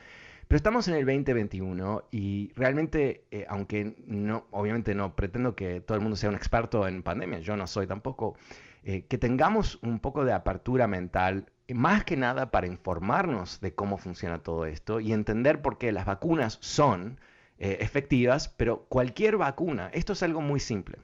[0.49, 6.03] Pero estamos en el 2021 y realmente, aunque no, obviamente no pretendo que todo el
[6.03, 8.37] mundo sea un experto en pandemias, yo no soy tampoco,
[8.85, 14.39] que tengamos un poco de apertura mental, más que nada para informarnos de cómo funciona
[14.39, 17.19] todo esto y entender por qué las vacunas son
[17.59, 20.99] eh, efectivas, pero cualquier vacuna, esto es algo muy simple.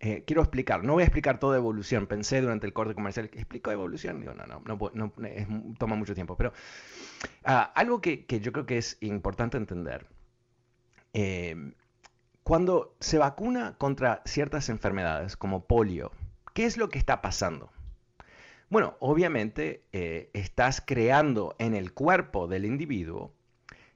[0.00, 3.70] Eh, quiero explicar, no voy a explicar toda evolución, pensé durante el corte comercial, ¿explico
[3.70, 4.20] evolución?
[4.20, 5.12] Digo, no, no, no,
[5.78, 6.52] toma mucho tiempo, pero
[7.44, 10.06] ah, algo que, yo creo que es importante entender,
[11.12, 11.72] eh,
[12.42, 16.10] cuando se vacuna contra ciertas enfermedades como polio,
[16.54, 17.70] ¿qué es lo que está pasando?
[18.68, 23.32] Bueno, obviamente estás creando en el cuerpo del individuo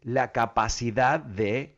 [0.03, 1.77] la capacidad de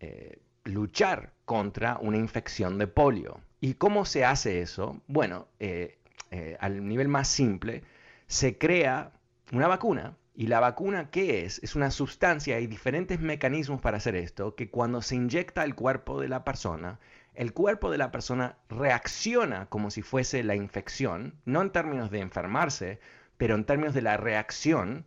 [0.00, 3.40] eh, luchar contra una infección de polio.
[3.60, 5.00] ¿Y cómo se hace eso?
[5.06, 5.98] Bueno, eh,
[6.30, 7.82] eh, al nivel más simple,
[8.26, 9.12] se crea
[9.52, 10.16] una vacuna.
[10.34, 11.62] ¿Y la vacuna qué es?
[11.62, 16.20] Es una sustancia, hay diferentes mecanismos para hacer esto, que cuando se inyecta al cuerpo
[16.20, 16.98] de la persona,
[17.34, 22.20] el cuerpo de la persona reacciona como si fuese la infección, no en términos de
[22.20, 22.98] enfermarse,
[23.36, 25.04] pero en términos de la reacción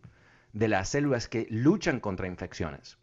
[0.56, 2.96] de las células que luchan contra infecciones.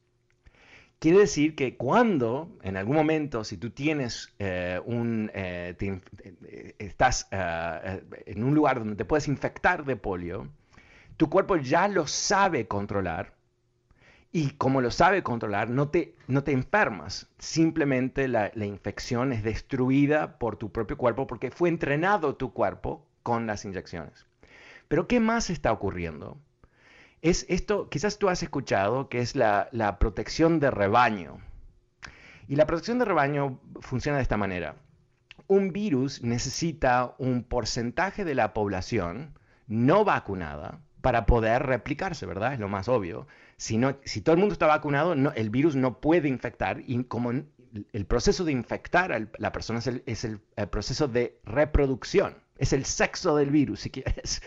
[0.97, 7.28] Quiere decir que cuando, en algún momento, si tú tienes eh, un, eh, eh, estás
[7.32, 10.47] en un lugar donde te puedes infectar de polio,
[11.18, 13.34] tu cuerpo ya lo sabe controlar
[14.32, 17.28] Y como lo sabe controlar, no te, no te enfermas.
[17.38, 23.06] Simplemente la, la, infección es destruida por tu propio cuerpo porque fue entrenado tu cuerpo
[23.22, 24.26] con las inyecciones.
[24.88, 26.39] Pero ¿qué más está ocurriendo?
[27.24, 31.38] Es esto, quizás tú has escuchado, que es la, protección de rebaño.
[32.50, 34.76] Y la protección de rebaño funciona de esta manera.
[35.48, 42.56] Un virus necesita un porcentaje de la población no vacunada para poder replicarse, ¿verdad?
[42.56, 43.26] Es lo más obvio.
[43.56, 48.06] Si, si todo el mundo está vacunado, el virus no puede infectar y como el
[48.06, 53.50] proceso de infectar a la persona es, el, proceso de reproducción, es el sexo del
[53.50, 54.42] virus, si quieres.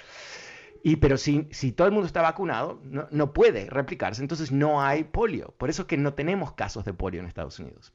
[0.87, 4.81] Y, pero si, si todo el mundo está vacunado, no, no puede replicarse, entonces no
[4.81, 5.53] hay polio.
[5.59, 7.93] Por eso es que no tenemos casos de polio en Estados Unidos.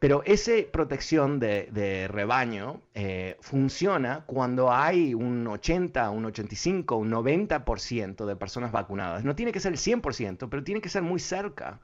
[0.00, 8.26] Pero esa protección de, rebaño eh, funciona cuando hay un 80, un 85, un 90%
[8.26, 9.22] de personas vacunadas.
[9.22, 11.78] No tiene que ser el 100%, pero tiene que ser muy cerca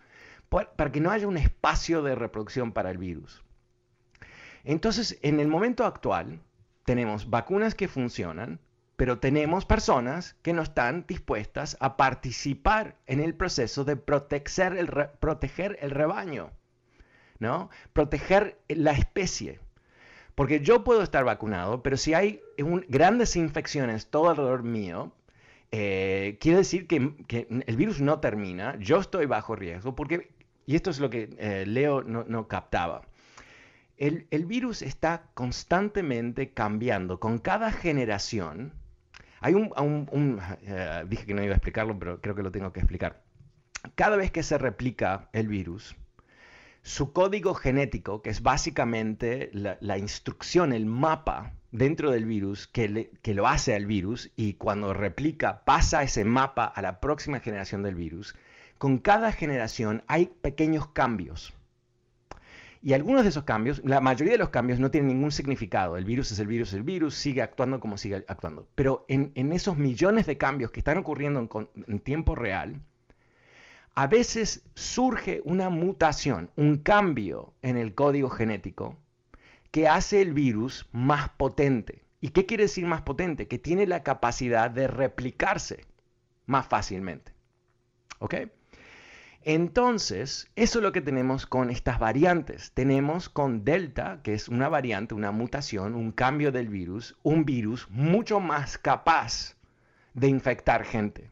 [0.49, 3.45] para que no haya un espacio de reproducción para el virus.
[4.65, 6.41] Entonces, en el momento actual,
[6.85, 8.59] tenemos vacunas que funcionan,
[9.01, 14.91] pero tenemos personas que no están dispuestas a participar en el proceso de proteger el,
[15.81, 16.51] el rebaño.
[17.39, 17.71] ¿no?
[17.95, 19.59] Proteger la especie.
[20.35, 22.43] Porque yo puedo estar vacunado, pero si hay
[22.89, 25.15] grandes infecciones todo alrededor mío,
[25.73, 30.29] eh, quiere decir que, el virus no termina, yo estoy bajo riesgo, porque,
[30.67, 33.01] y esto es lo que eh, Leo no, captaba,
[33.97, 38.75] el, virus está constantemente cambiando con cada generación.
[39.41, 42.81] Hay un, eh, dije que no iba a explicarlo, pero creo que lo tengo que
[42.81, 43.23] explicar.
[43.95, 45.97] Cada vez que se replica el virus,
[46.83, 53.35] su código genético, que es básicamente la, instrucción, el mapa dentro del virus que, que,
[53.35, 57.95] lo hace al virus y cuando replica pasa ese mapa a la próxima generación del
[57.95, 58.35] virus,
[58.77, 61.55] con cada generación hay pequeños cambios.
[62.83, 65.99] Y algunos de esos cambios, la mayoría de los cambios no tienen ningún significado.
[65.99, 68.69] El virus es el virus, el virus sigue actuando como sigue actuando.
[68.75, 71.47] Pero en, esos millones de cambios que están ocurriendo
[71.87, 72.81] en tiempo real,
[73.95, 78.97] a veces surge una mutación, un cambio en el código genético
[79.71, 82.03] que hace el virus más potente.
[82.21, 83.47] ¿Y qué quiere decir más potente?
[83.47, 85.85] Que tiene la capacidad de replicarse
[86.47, 87.33] más fácilmente.
[88.19, 88.35] ¿Ok?
[89.43, 92.73] Entonces, eso es lo que tenemos con estas variantes.
[92.73, 97.89] Tenemos con Delta, que es una variante, una mutación, un cambio del virus, un virus
[97.91, 99.57] mucho más capaz
[100.13, 101.31] de infectar gente.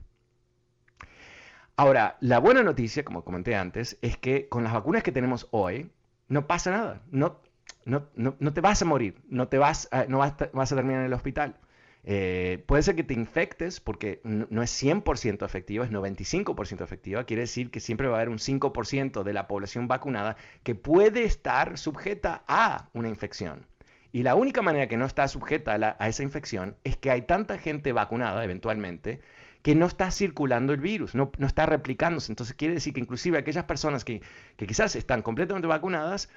[1.76, 5.90] Ahora, la buena noticia, como comenté antes, es que con las vacunas que tenemos hoy,
[6.28, 7.02] no pasa nada.
[7.10, 7.40] No,
[7.84, 11.56] no, te vas a morir, no, te vas, no vas, a terminar en el hospital.
[12.04, 17.24] Eh, puede ser que te infectes porque no, es 100% efectiva, es 95% efectiva.
[17.24, 21.24] Quiere decir que siempre va a haber un 5% de la población vacunada que puede
[21.24, 23.66] estar sujeta a una infección.
[24.10, 27.22] Y la única manera que no está sujeta a, a esa infección es que hay
[27.22, 29.20] tanta gente vacunada eventualmente
[29.62, 32.32] que no está circulando el virus, no, está replicándose.
[32.32, 34.22] Entonces quiere decir que inclusive aquellas personas que,
[34.56, 36.28] quizás están completamente vacunadas,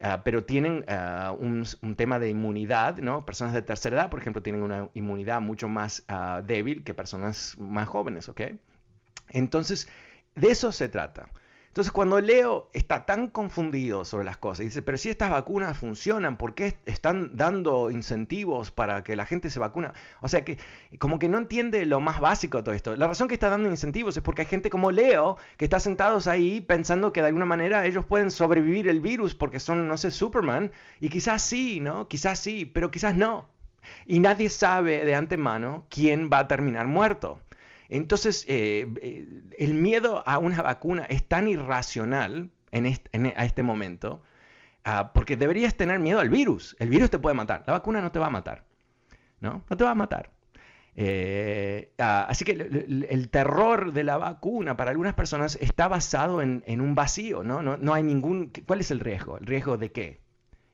[0.00, 1.64] ah, pero tienen ah, un,
[1.96, 3.24] tema de inmunidad, ¿no?
[3.24, 7.56] Personas de tercera edad, por ejemplo, tienen una inmunidad mucho más ah, débil que personas
[7.58, 8.42] más jóvenes, ¿ok?
[9.30, 9.88] Entonces,
[10.34, 11.28] de eso se trata.
[11.68, 16.36] Entonces, cuando Leo está tan confundido sobre las cosas, dice, pero si estas vacunas funcionan,
[16.36, 19.94] ¿por qué están dando incentivos para que la gente se vacuna?
[20.20, 20.58] O sea, que
[20.98, 22.96] como que no entiende lo más básico de todo esto.
[22.96, 26.26] La razón que está dando incentivos es porque hay gente como Leo que está sentados
[26.26, 30.10] ahí pensando que de alguna manera ellos pueden sobrevivir el virus porque son, no sé,
[30.10, 30.72] Superman.
[31.00, 32.08] Y quizás sí, ¿no?
[32.08, 33.48] Quizás sí, pero quizás no.
[34.06, 37.40] Y nadie sabe de antemano quién va a terminar muerto.
[37.88, 39.26] Entonces, eh, eh,
[39.58, 42.86] el miedo a una vacuna es tan irracional en
[43.34, 44.22] a este momento,
[44.84, 46.76] ah, porque deberías tener miedo al virus.
[46.78, 48.64] El virus te puede matar, la vacuna no te va a matar,
[49.40, 49.64] ¿no?
[49.68, 50.30] No te va a matar.
[51.00, 56.80] Eh, ah, así que el, terror de la vacuna para algunas personas está basado en,
[56.80, 57.62] un vacío, ¿no?
[57.62, 57.94] ¿no?
[57.94, 58.52] hay ningún...
[58.66, 59.38] ¿Cuál es el riesgo?
[59.38, 60.20] ¿El riesgo de qué?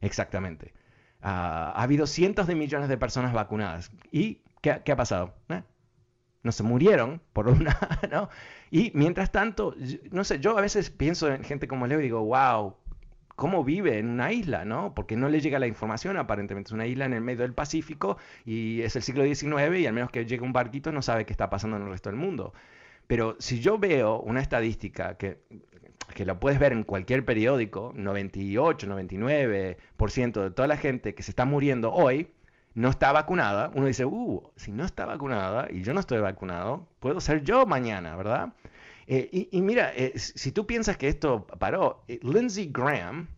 [0.00, 0.72] Exactamente.
[1.20, 3.90] Ah, ha habido cientos de millones de personas vacunadas.
[4.10, 5.34] ¿Y qué, qué ha pasado?
[6.44, 7.76] No se murieron por una,
[8.12, 8.28] ¿no?
[8.70, 9.74] Y mientras tanto,
[10.12, 12.76] no sé, yo a veces pienso en gente como Leo y digo, wow,
[13.34, 14.94] ¿cómo vive en una isla, no?
[14.94, 18.18] Porque no le llega la información, aparentemente es una isla en el medio del Pacífico
[18.44, 21.32] y es el siglo XIX y al menos que llegue un barquito no sabe qué
[21.32, 22.52] está pasando en el resto del mundo.
[23.06, 25.38] Pero si yo veo una estadística que,
[26.14, 31.30] que la puedes ver en cualquier periódico, 98, 99% de toda la gente que se
[31.30, 32.28] está muriendo hoy,
[32.74, 36.88] no está vacunada, uno dice, uh, si no está vacunada y yo no estoy vacunado,
[37.00, 38.52] puedo ser yo mañana, ¿verdad?
[39.06, 43.28] y, mira, si tú piensas que esto paró, Lindsey Graham,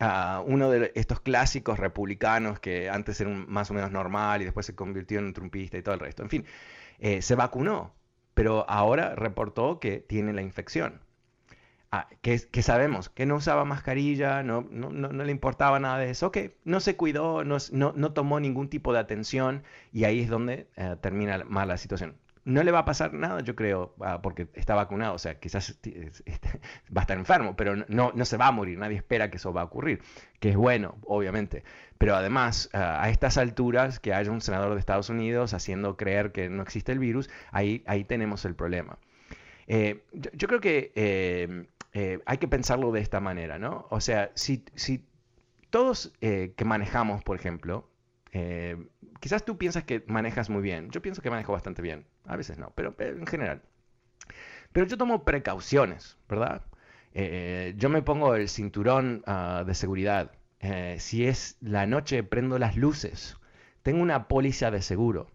[0.00, 4.64] ah, uno de estos clásicos republicanos que antes era más o menos normal y después
[4.64, 6.46] se convirtió en un trumpista y todo el resto, en fin,
[7.20, 7.92] se vacunó,
[8.32, 11.03] pero ahora reportó que tiene la infección.
[11.96, 16.32] Ah, que, sabemos que no usaba mascarilla, no, no, no, le importaba nada de eso,
[16.32, 20.66] que no se cuidó, no, no, tomó ningún tipo de atención y ahí es donde
[20.74, 22.16] eh, termina mal la situación.
[22.44, 25.70] No le va a pasar nada, yo creo, ah, porque está vacunado, o sea, quizás
[25.70, 26.10] este,
[26.96, 29.52] va a estar enfermo, pero no, no se va a morir, nadie espera que eso
[29.52, 30.02] va a ocurrir,
[30.40, 31.62] que es bueno, obviamente.
[31.96, 36.32] Pero además, ah, a estas alturas, que haya un senador de Estados Unidos haciendo creer
[36.32, 38.98] que no existe el virus, ahí, ahí tenemos el problema.
[39.66, 43.86] Eh, yo, creo que eh, eh, hay que pensarlo de esta manera, ¿no?
[43.88, 45.06] O sea, si, si
[45.70, 47.88] todos eh, que manejamos, por ejemplo,
[48.32, 48.88] eh,
[49.20, 52.58] quizás tú piensas que manejas muy bien, yo pienso que manejo bastante bien, a veces
[52.58, 53.62] no, pero, en general.
[54.72, 56.62] Pero yo tomo precauciones, ¿verdad?
[57.76, 60.32] yo me pongo el cinturón ah, de seguridad.
[60.98, 63.36] si es la noche, prendo las luces.
[63.84, 65.28] Tengo una póliza de seguro.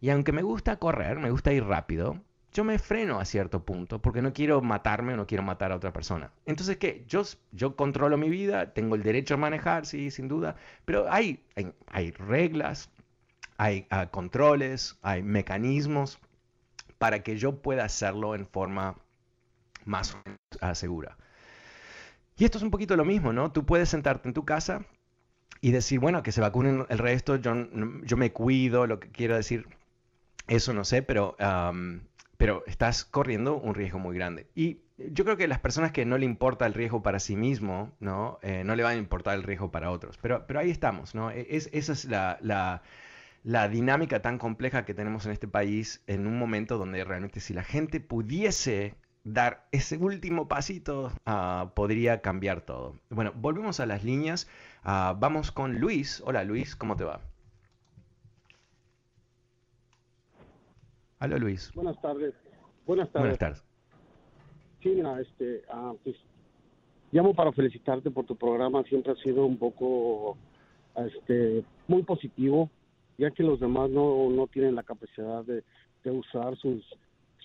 [0.00, 2.22] Y aunque me gusta correr, me gusta ir rápido,
[2.58, 5.76] yo me freno a cierto punto porque no quiero matarme o no quiero matar a
[5.76, 6.32] otra persona.
[6.44, 7.04] Entonces, ¿qué?
[7.06, 11.40] Yo, yo controlo mi vida, tengo el derecho a manejar, sí, sin duda, pero hay,
[11.86, 12.90] hay, reglas,
[13.58, 16.18] hay ah, controles, hay mecanismos
[16.98, 18.96] para que yo pueda hacerlo en forma
[19.84, 20.16] más
[20.60, 21.16] uh, segura.
[22.38, 23.52] Y esto es un poquito lo mismo, ¿no?
[23.52, 24.84] Tú puedes sentarte en tu casa
[25.60, 27.54] y decir, bueno, que se vacunen el resto, yo,
[28.02, 29.68] yo me cuido, lo que quiero decir,
[30.48, 31.36] eso no sé, pero
[32.38, 34.46] pero estás corriendo un riesgo muy grande.
[34.54, 37.92] Y yo creo que las personas que no le importa el riesgo para sí mismo,
[38.00, 38.38] ¿no?
[38.42, 40.16] Eh, no le van a importar el riesgo para otros.
[40.22, 41.30] Pero, pero ahí estamos, ¿no?
[41.30, 42.38] E, es, esa es la,
[43.42, 47.54] la, dinámica tan compleja que tenemos en este país en un momento donde realmente si
[47.54, 53.00] la gente pudiese dar ese último pasito, ah, podría cambiar todo.
[53.10, 54.48] Bueno, volvemos a las líneas.
[54.84, 56.22] Ah, vamos con Luis.
[56.24, 57.20] Hola Luis, ¿cómo te va?
[61.20, 61.72] Hola Luis.
[61.74, 62.34] Buenas tardes.
[62.86, 63.22] Buenas tardes.
[63.22, 63.64] Buenas tardes.
[64.82, 66.16] Sí, mira, este, ah, pues,
[67.10, 68.82] llamo para felicitarte por tu programa.
[68.84, 70.36] Siempre ha sido un poco,
[70.96, 72.70] este, muy positivo,
[73.18, 75.64] ya que los demás no, no tienen la capacidad de,
[76.04, 76.84] de usar sus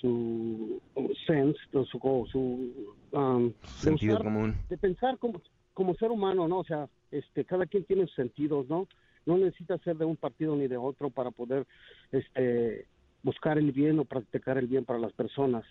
[0.03, 0.81] su
[1.25, 5.41] sense, su, su um, sentido común, de pensar como,
[5.73, 6.59] como ser humano, ¿no?
[6.59, 8.87] O sea, este, cada quien tiene sus sentidos, ¿no?
[9.25, 11.65] No necesita ser de un partido ni de otro para poder,
[12.11, 12.85] este,
[13.23, 15.65] buscar el bien o practicar el bien para las personas,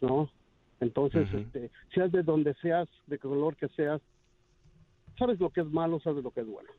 [0.00, 0.30] ¿no?
[0.80, 4.00] Entonces, este, seas de donde seas, de color que seas,
[5.18, 6.70] sabes lo que es malo, sabes lo que es bueno,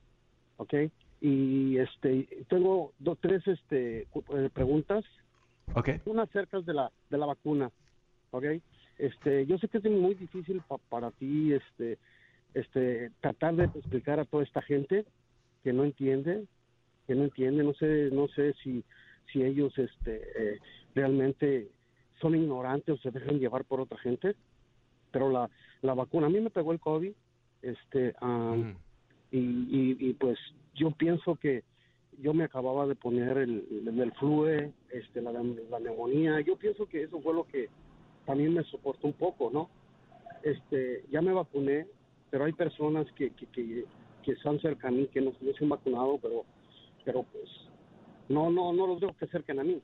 [0.58, 0.74] ¿ok?
[1.22, 5.06] Y este, tengo dos, tres este, eh, preguntas.
[5.76, 5.90] Ok.
[6.06, 7.72] Una acerca de la, de la vacuna,
[8.32, 8.46] ¿ok?
[8.98, 12.00] Este, yo sé que es muy difícil para ti, este,
[12.54, 15.06] este, tratar de explicar a toda esta gente
[15.64, 16.46] que no entiende,
[17.06, 18.84] que no entiende, no sé, no sé si
[19.32, 20.60] si ellos este, eh,
[20.96, 21.70] realmente
[22.20, 24.36] son ignorantes o se dejan llevar por otra gente.
[25.12, 25.50] Pero la,
[25.82, 27.12] la vacuna, a mí me pegó el COVID,
[27.62, 28.72] este, mm.
[29.32, 30.40] y, y, pues
[30.74, 31.64] yo pienso que
[32.20, 37.04] yo me acababa de poner el, el, flue, este, la, la neumonía, yo pienso que
[37.04, 37.70] eso fue lo que
[38.26, 39.70] también me soportó un poco, ¿no?
[40.44, 41.88] Este, ya me vacuné,
[42.30, 43.86] pero hay personas que, que, que,
[44.24, 46.46] que están cerca a mí, que no, no se han vacunado, pero,
[47.04, 47.50] pero pues
[48.32, 49.82] no, no, no los veo que acerquen a mí.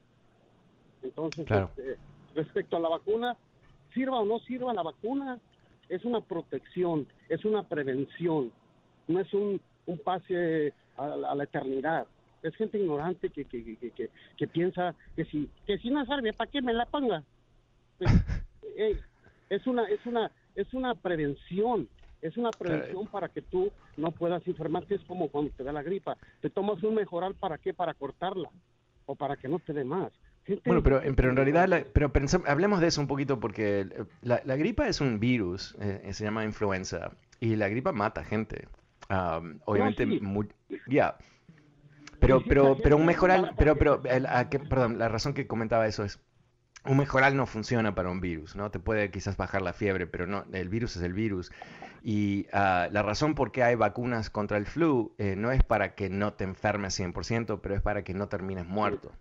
[1.04, 1.98] Entonces, este,
[2.36, 3.38] respecto a la vacuna,
[3.94, 5.40] sirva o no sirva la vacuna,
[5.90, 8.52] es una protección, es una prevención,
[9.08, 12.08] no es un, un pase a, la eternidad.
[12.44, 16.52] Es gente ignorante que, que, que, que, piensa que si, que si no sirve, ¿para
[16.52, 17.24] qué me la ponga?
[17.98, 18.12] Pues,
[19.50, 21.88] es una, es una, es una prevención,
[22.22, 24.96] es una prevención para que tú no puedas enfermarte.
[24.96, 26.18] Es como cuando te da la gripa.
[26.42, 27.74] Te tomas un mejoral para qué?
[27.74, 28.50] Para cortarla
[29.06, 30.12] o para que no te dé más.
[30.66, 32.12] Bueno, pero, pero en realidad, pero
[32.46, 33.86] hablemos de eso un poquito porque
[34.22, 37.12] la, gripa es un virus, eh, se llama influenza,
[37.42, 38.68] y la gripa mata gente.
[39.66, 40.08] obviamente,
[40.88, 41.18] ya.
[42.20, 46.20] Pero, pero, pero un mejoral, pero, pero, perdón, la razón que comentaba eso es,
[46.86, 48.72] un mejoral no funciona para un virus, ¿no?
[48.72, 51.52] Te puede quizás bajar la fiebre, pero no, el virus es el virus.
[52.02, 55.96] Y ah, la razón por qué hay vacunas contra el flu eh, no es para
[55.96, 59.12] que no te enfermes 100%, pero es para que no termines muerto.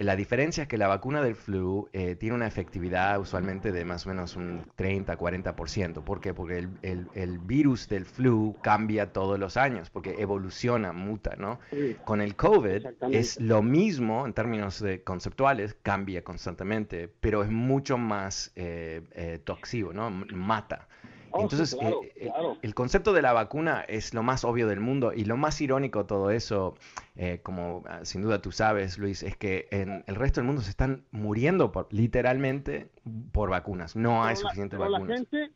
[0.00, 4.06] La diferencia es que la vacuna del flu eh, tiene una efectividad usualmente de más
[4.06, 6.04] o menos un 30-40%.
[6.04, 6.32] ¿Por qué?
[6.32, 11.58] Porque el, virus del flu cambia todos los años, porque evoluciona, muta, ¿no?
[12.04, 17.98] Con el COVID es lo mismo en términos de conceptuales, cambia constantemente, pero es mucho
[17.98, 20.10] más eh, eh toxivo, ¿no?
[20.10, 20.86] Mata.
[21.30, 22.30] Oh, Entonces, eh, eh,
[22.62, 26.06] el concepto de la vacuna es lo más obvio del mundo y lo más irónico
[26.06, 26.74] todo eso,
[27.16, 30.62] eh, como ah, sin duda tú sabes, Luis, es que en el resto del mundo
[30.62, 32.88] se están muriendo por, literalmente
[33.32, 33.96] por vacunas.
[33.96, 35.08] No hay suficientes vacunas.
[35.08, 35.50] La gente,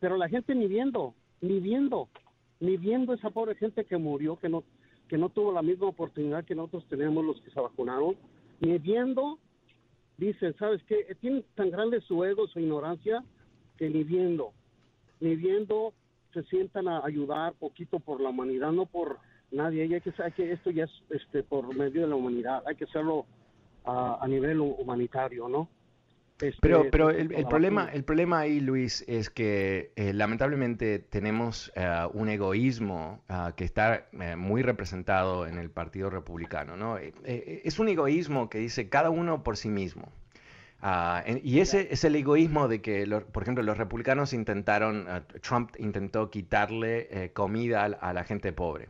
[0.00, 2.08] pero la gente ni viendo, ni viendo,
[2.60, 4.64] ni viendo esa pobre gente que murió, que no,
[5.08, 8.16] que no tuvo la misma oportunidad que nosotros tenemos los que se vacunaron,
[8.60, 9.38] ni viendo,
[10.18, 11.16] dicen, ¿sabes qué?
[11.20, 13.24] Tienen tan grande su ego, su ignorancia,
[13.78, 14.52] que ni viendo
[15.20, 15.92] ni viendo
[16.32, 19.18] se sientan a ayudar poquito por la humanidad, no por
[19.50, 19.82] nadie.
[19.82, 22.84] hay que saber que esto ya es este, por medio de la humanidad, hay que
[22.84, 23.26] hacerlo
[23.84, 25.68] a, nivel humanitario, ¿no?
[26.40, 31.88] Este, pero, pero el, problema, el problema ahí, Luis, es que eh, lamentablemente tenemos eh,
[32.12, 36.98] un egoísmo ah, que está eh, muy representado en el Partido Republicano, ¿no?
[36.98, 40.12] es un egoísmo que dice cada uno por sí mismo.
[40.88, 45.74] Ah, y ese es el egoísmo de que, por ejemplo, los republicanos intentaron, ah, Trump
[45.80, 48.88] intentó quitarle eh, comida a, la gente pobre,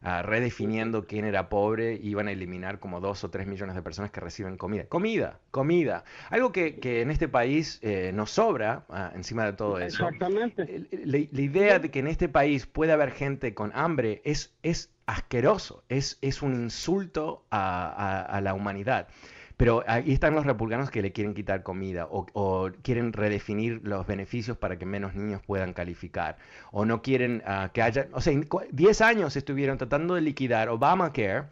[0.00, 4.12] ah, redefiniendo quién era pobre, iban a eliminar como dos o tres millones de personas
[4.12, 4.84] que reciben comida.
[4.84, 6.04] Comida, comida.
[6.30, 8.84] Algo que, en este país eh, nos sobra
[9.16, 10.04] encima de todo eso.
[10.04, 10.86] Exactamente.
[11.04, 15.82] La, idea de que en este país puede haber gente con hambre es, es asqueroso,
[15.88, 19.08] es, es un insulto a la humanidad.
[19.56, 24.56] Pero ahí están los republicanos que le quieren quitar comida o, quieren redefinir los beneficios
[24.56, 26.36] para que menos niños puedan calificar
[26.72, 28.34] o no quieren ah, que haya, o sea,
[28.72, 31.44] 10 años estuvieron tratando de liquidar Obamacare.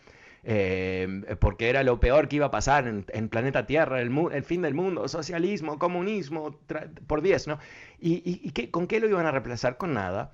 [0.44, 4.62] Eh, porque era lo peor que iba a pasar en, planeta Tierra, el, el, fin
[4.62, 6.58] del mundo, socialismo, comunismo,
[7.06, 7.60] por 10, ¿no?
[8.00, 9.76] ¿Y, y qué, con qué lo iban a reemplazar?
[9.76, 10.32] Con nada.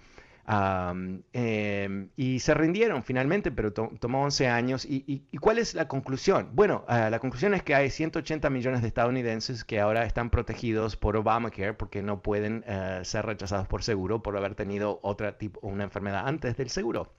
[0.50, 4.86] Em, y se rindieron finalmente, pero tomó 11 años.
[4.88, 6.50] ¿Y, cuál es la conclusión?
[6.54, 10.96] Bueno, ah, la conclusión es que hay 180 millones de estadounidenses que ahora están protegidos
[10.96, 15.60] por Obamacare porque no pueden eh, ser rechazados por seguro por haber tenido otra tipo,
[15.66, 17.12] una enfermedad antes del seguro.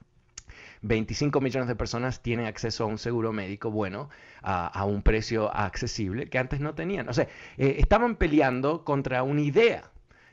[0.82, 4.08] 25 millones de personas tienen acceso a un seguro médico bueno
[4.42, 7.08] a, un precio accesible que antes no tenían.
[7.08, 7.28] O sea,
[7.58, 9.90] eh, estaban peleando contra una idea,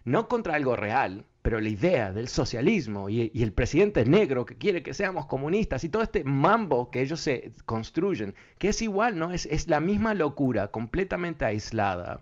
[0.08, 4.82] no contra algo real, pero la idea del socialismo y, el presidente negro que quiere
[4.82, 9.32] que seamos comunistas y todo este mambo que ellos se construyen, que es igual, ¿no?
[9.34, 12.22] Es, la misma locura completamente aislada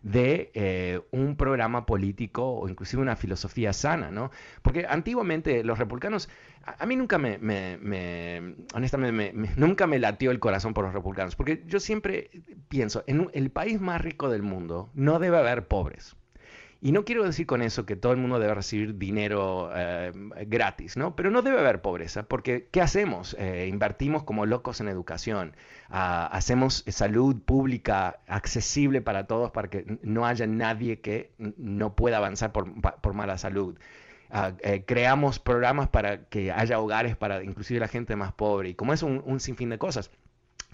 [0.00, 4.30] de eh, un programa político o inclusive una filosofía sana, ¿no?
[4.62, 6.30] Porque antiguamente los republicanos,
[6.64, 11.64] a, mí nunca me, me, honestamente, nunca me latió el corazón por los republicanos, porque
[11.66, 12.30] yo siempre
[12.70, 16.16] pienso, en el país más rico del mundo no debe haber pobres.
[16.80, 20.12] Y no quiero decir con eso que todo el mundo debe recibir dinero eh,
[20.46, 21.16] gratis, ¿no?
[21.16, 23.34] Pero no debe haber pobreza, porque ¿qué hacemos?
[23.38, 25.56] Eh, invertimos como locos en educación,
[25.88, 32.18] ah, hacemos salud pública accesible para todos para que no haya nadie que no pueda
[32.18, 33.78] avanzar por, mala salud.
[34.30, 38.74] Ah, eh, creamos programas para que haya hogares para inclusive la gente más pobre y
[38.74, 40.10] como es un sinfín de cosas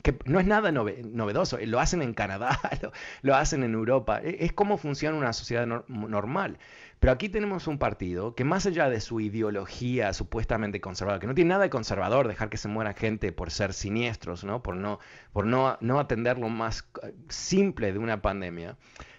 [0.03, 2.59] que no es nada novedoso, lo hacen en Canadá,
[3.22, 6.59] lo, hacen en Europa, e, es como funciona una sociedad normal.
[7.03, 11.34] Pero aquí tenemos un partido que más allá de su ideología supuestamente conservadora, que no
[11.34, 14.62] tiene nada de conservador dejar que se muera gente por ser siniestros, ¿no?
[14.62, 15.00] por, no,
[15.32, 18.76] por no, no atender lo más eh, simple de una pandemia,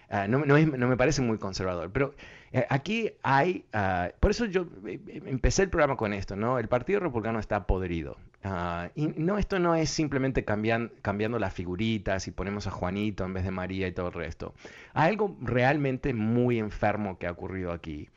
[0.08, 1.90] ah, no, no, me parece muy conservador.
[1.92, 2.14] Pero
[2.52, 6.58] eh, aquí hay, ah, por eso yo eh, empecé el programa con esto, ¿no?
[6.58, 8.16] El Partido Republicano está podrido.
[8.44, 13.32] Ah, y no, esto no es simplemente cambiando las figuritas y ponemos a Juanito en
[13.32, 14.54] vez de María y todo el resto.
[14.92, 18.08] Hay algo realmente muy enfermo que ha ocurrido aquí,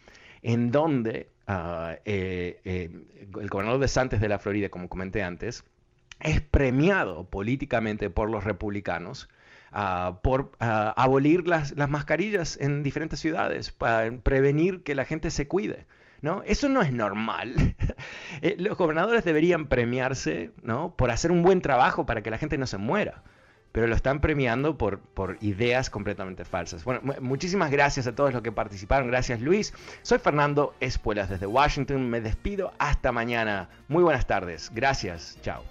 [0.41, 2.59] en donde ah, eh,
[3.39, 5.63] el gobernador de Santos de la Florida, como comenté antes,
[6.19, 9.29] es premiado políticamente por los republicanos
[9.71, 15.85] Ah, por abolir las, mascarillas en diferentes ciudades, para prevenir que la gente se cuide.
[16.21, 16.43] ¿No?
[16.45, 17.75] Eso no es normal.
[18.41, 20.93] Eh, los gobernadores deberían premiarse ¿no?
[20.95, 23.23] por hacer un buen trabajo para que la gente no se muera.
[23.71, 26.83] Pero lo están premiando por, por ideas completamente falsas.
[26.83, 29.07] Bueno, muchísimas gracias a todos los que participaron.
[29.07, 29.73] Gracias Luis.
[30.03, 32.07] Soy Fernando Espuelas desde Washington.
[32.09, 32.73] Me despido.
[32.77, 33.69] Hasta mañana.
[33.87, 34.69] Muy buenas tardes.
[34.71, 35.39] Gracias.
[35.41, 35.63] Chao.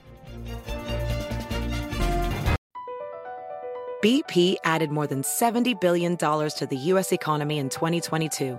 [4.02, 7.12] BP added more than $70 billion to the U.S.
[7.12, 8.58] economy in 2022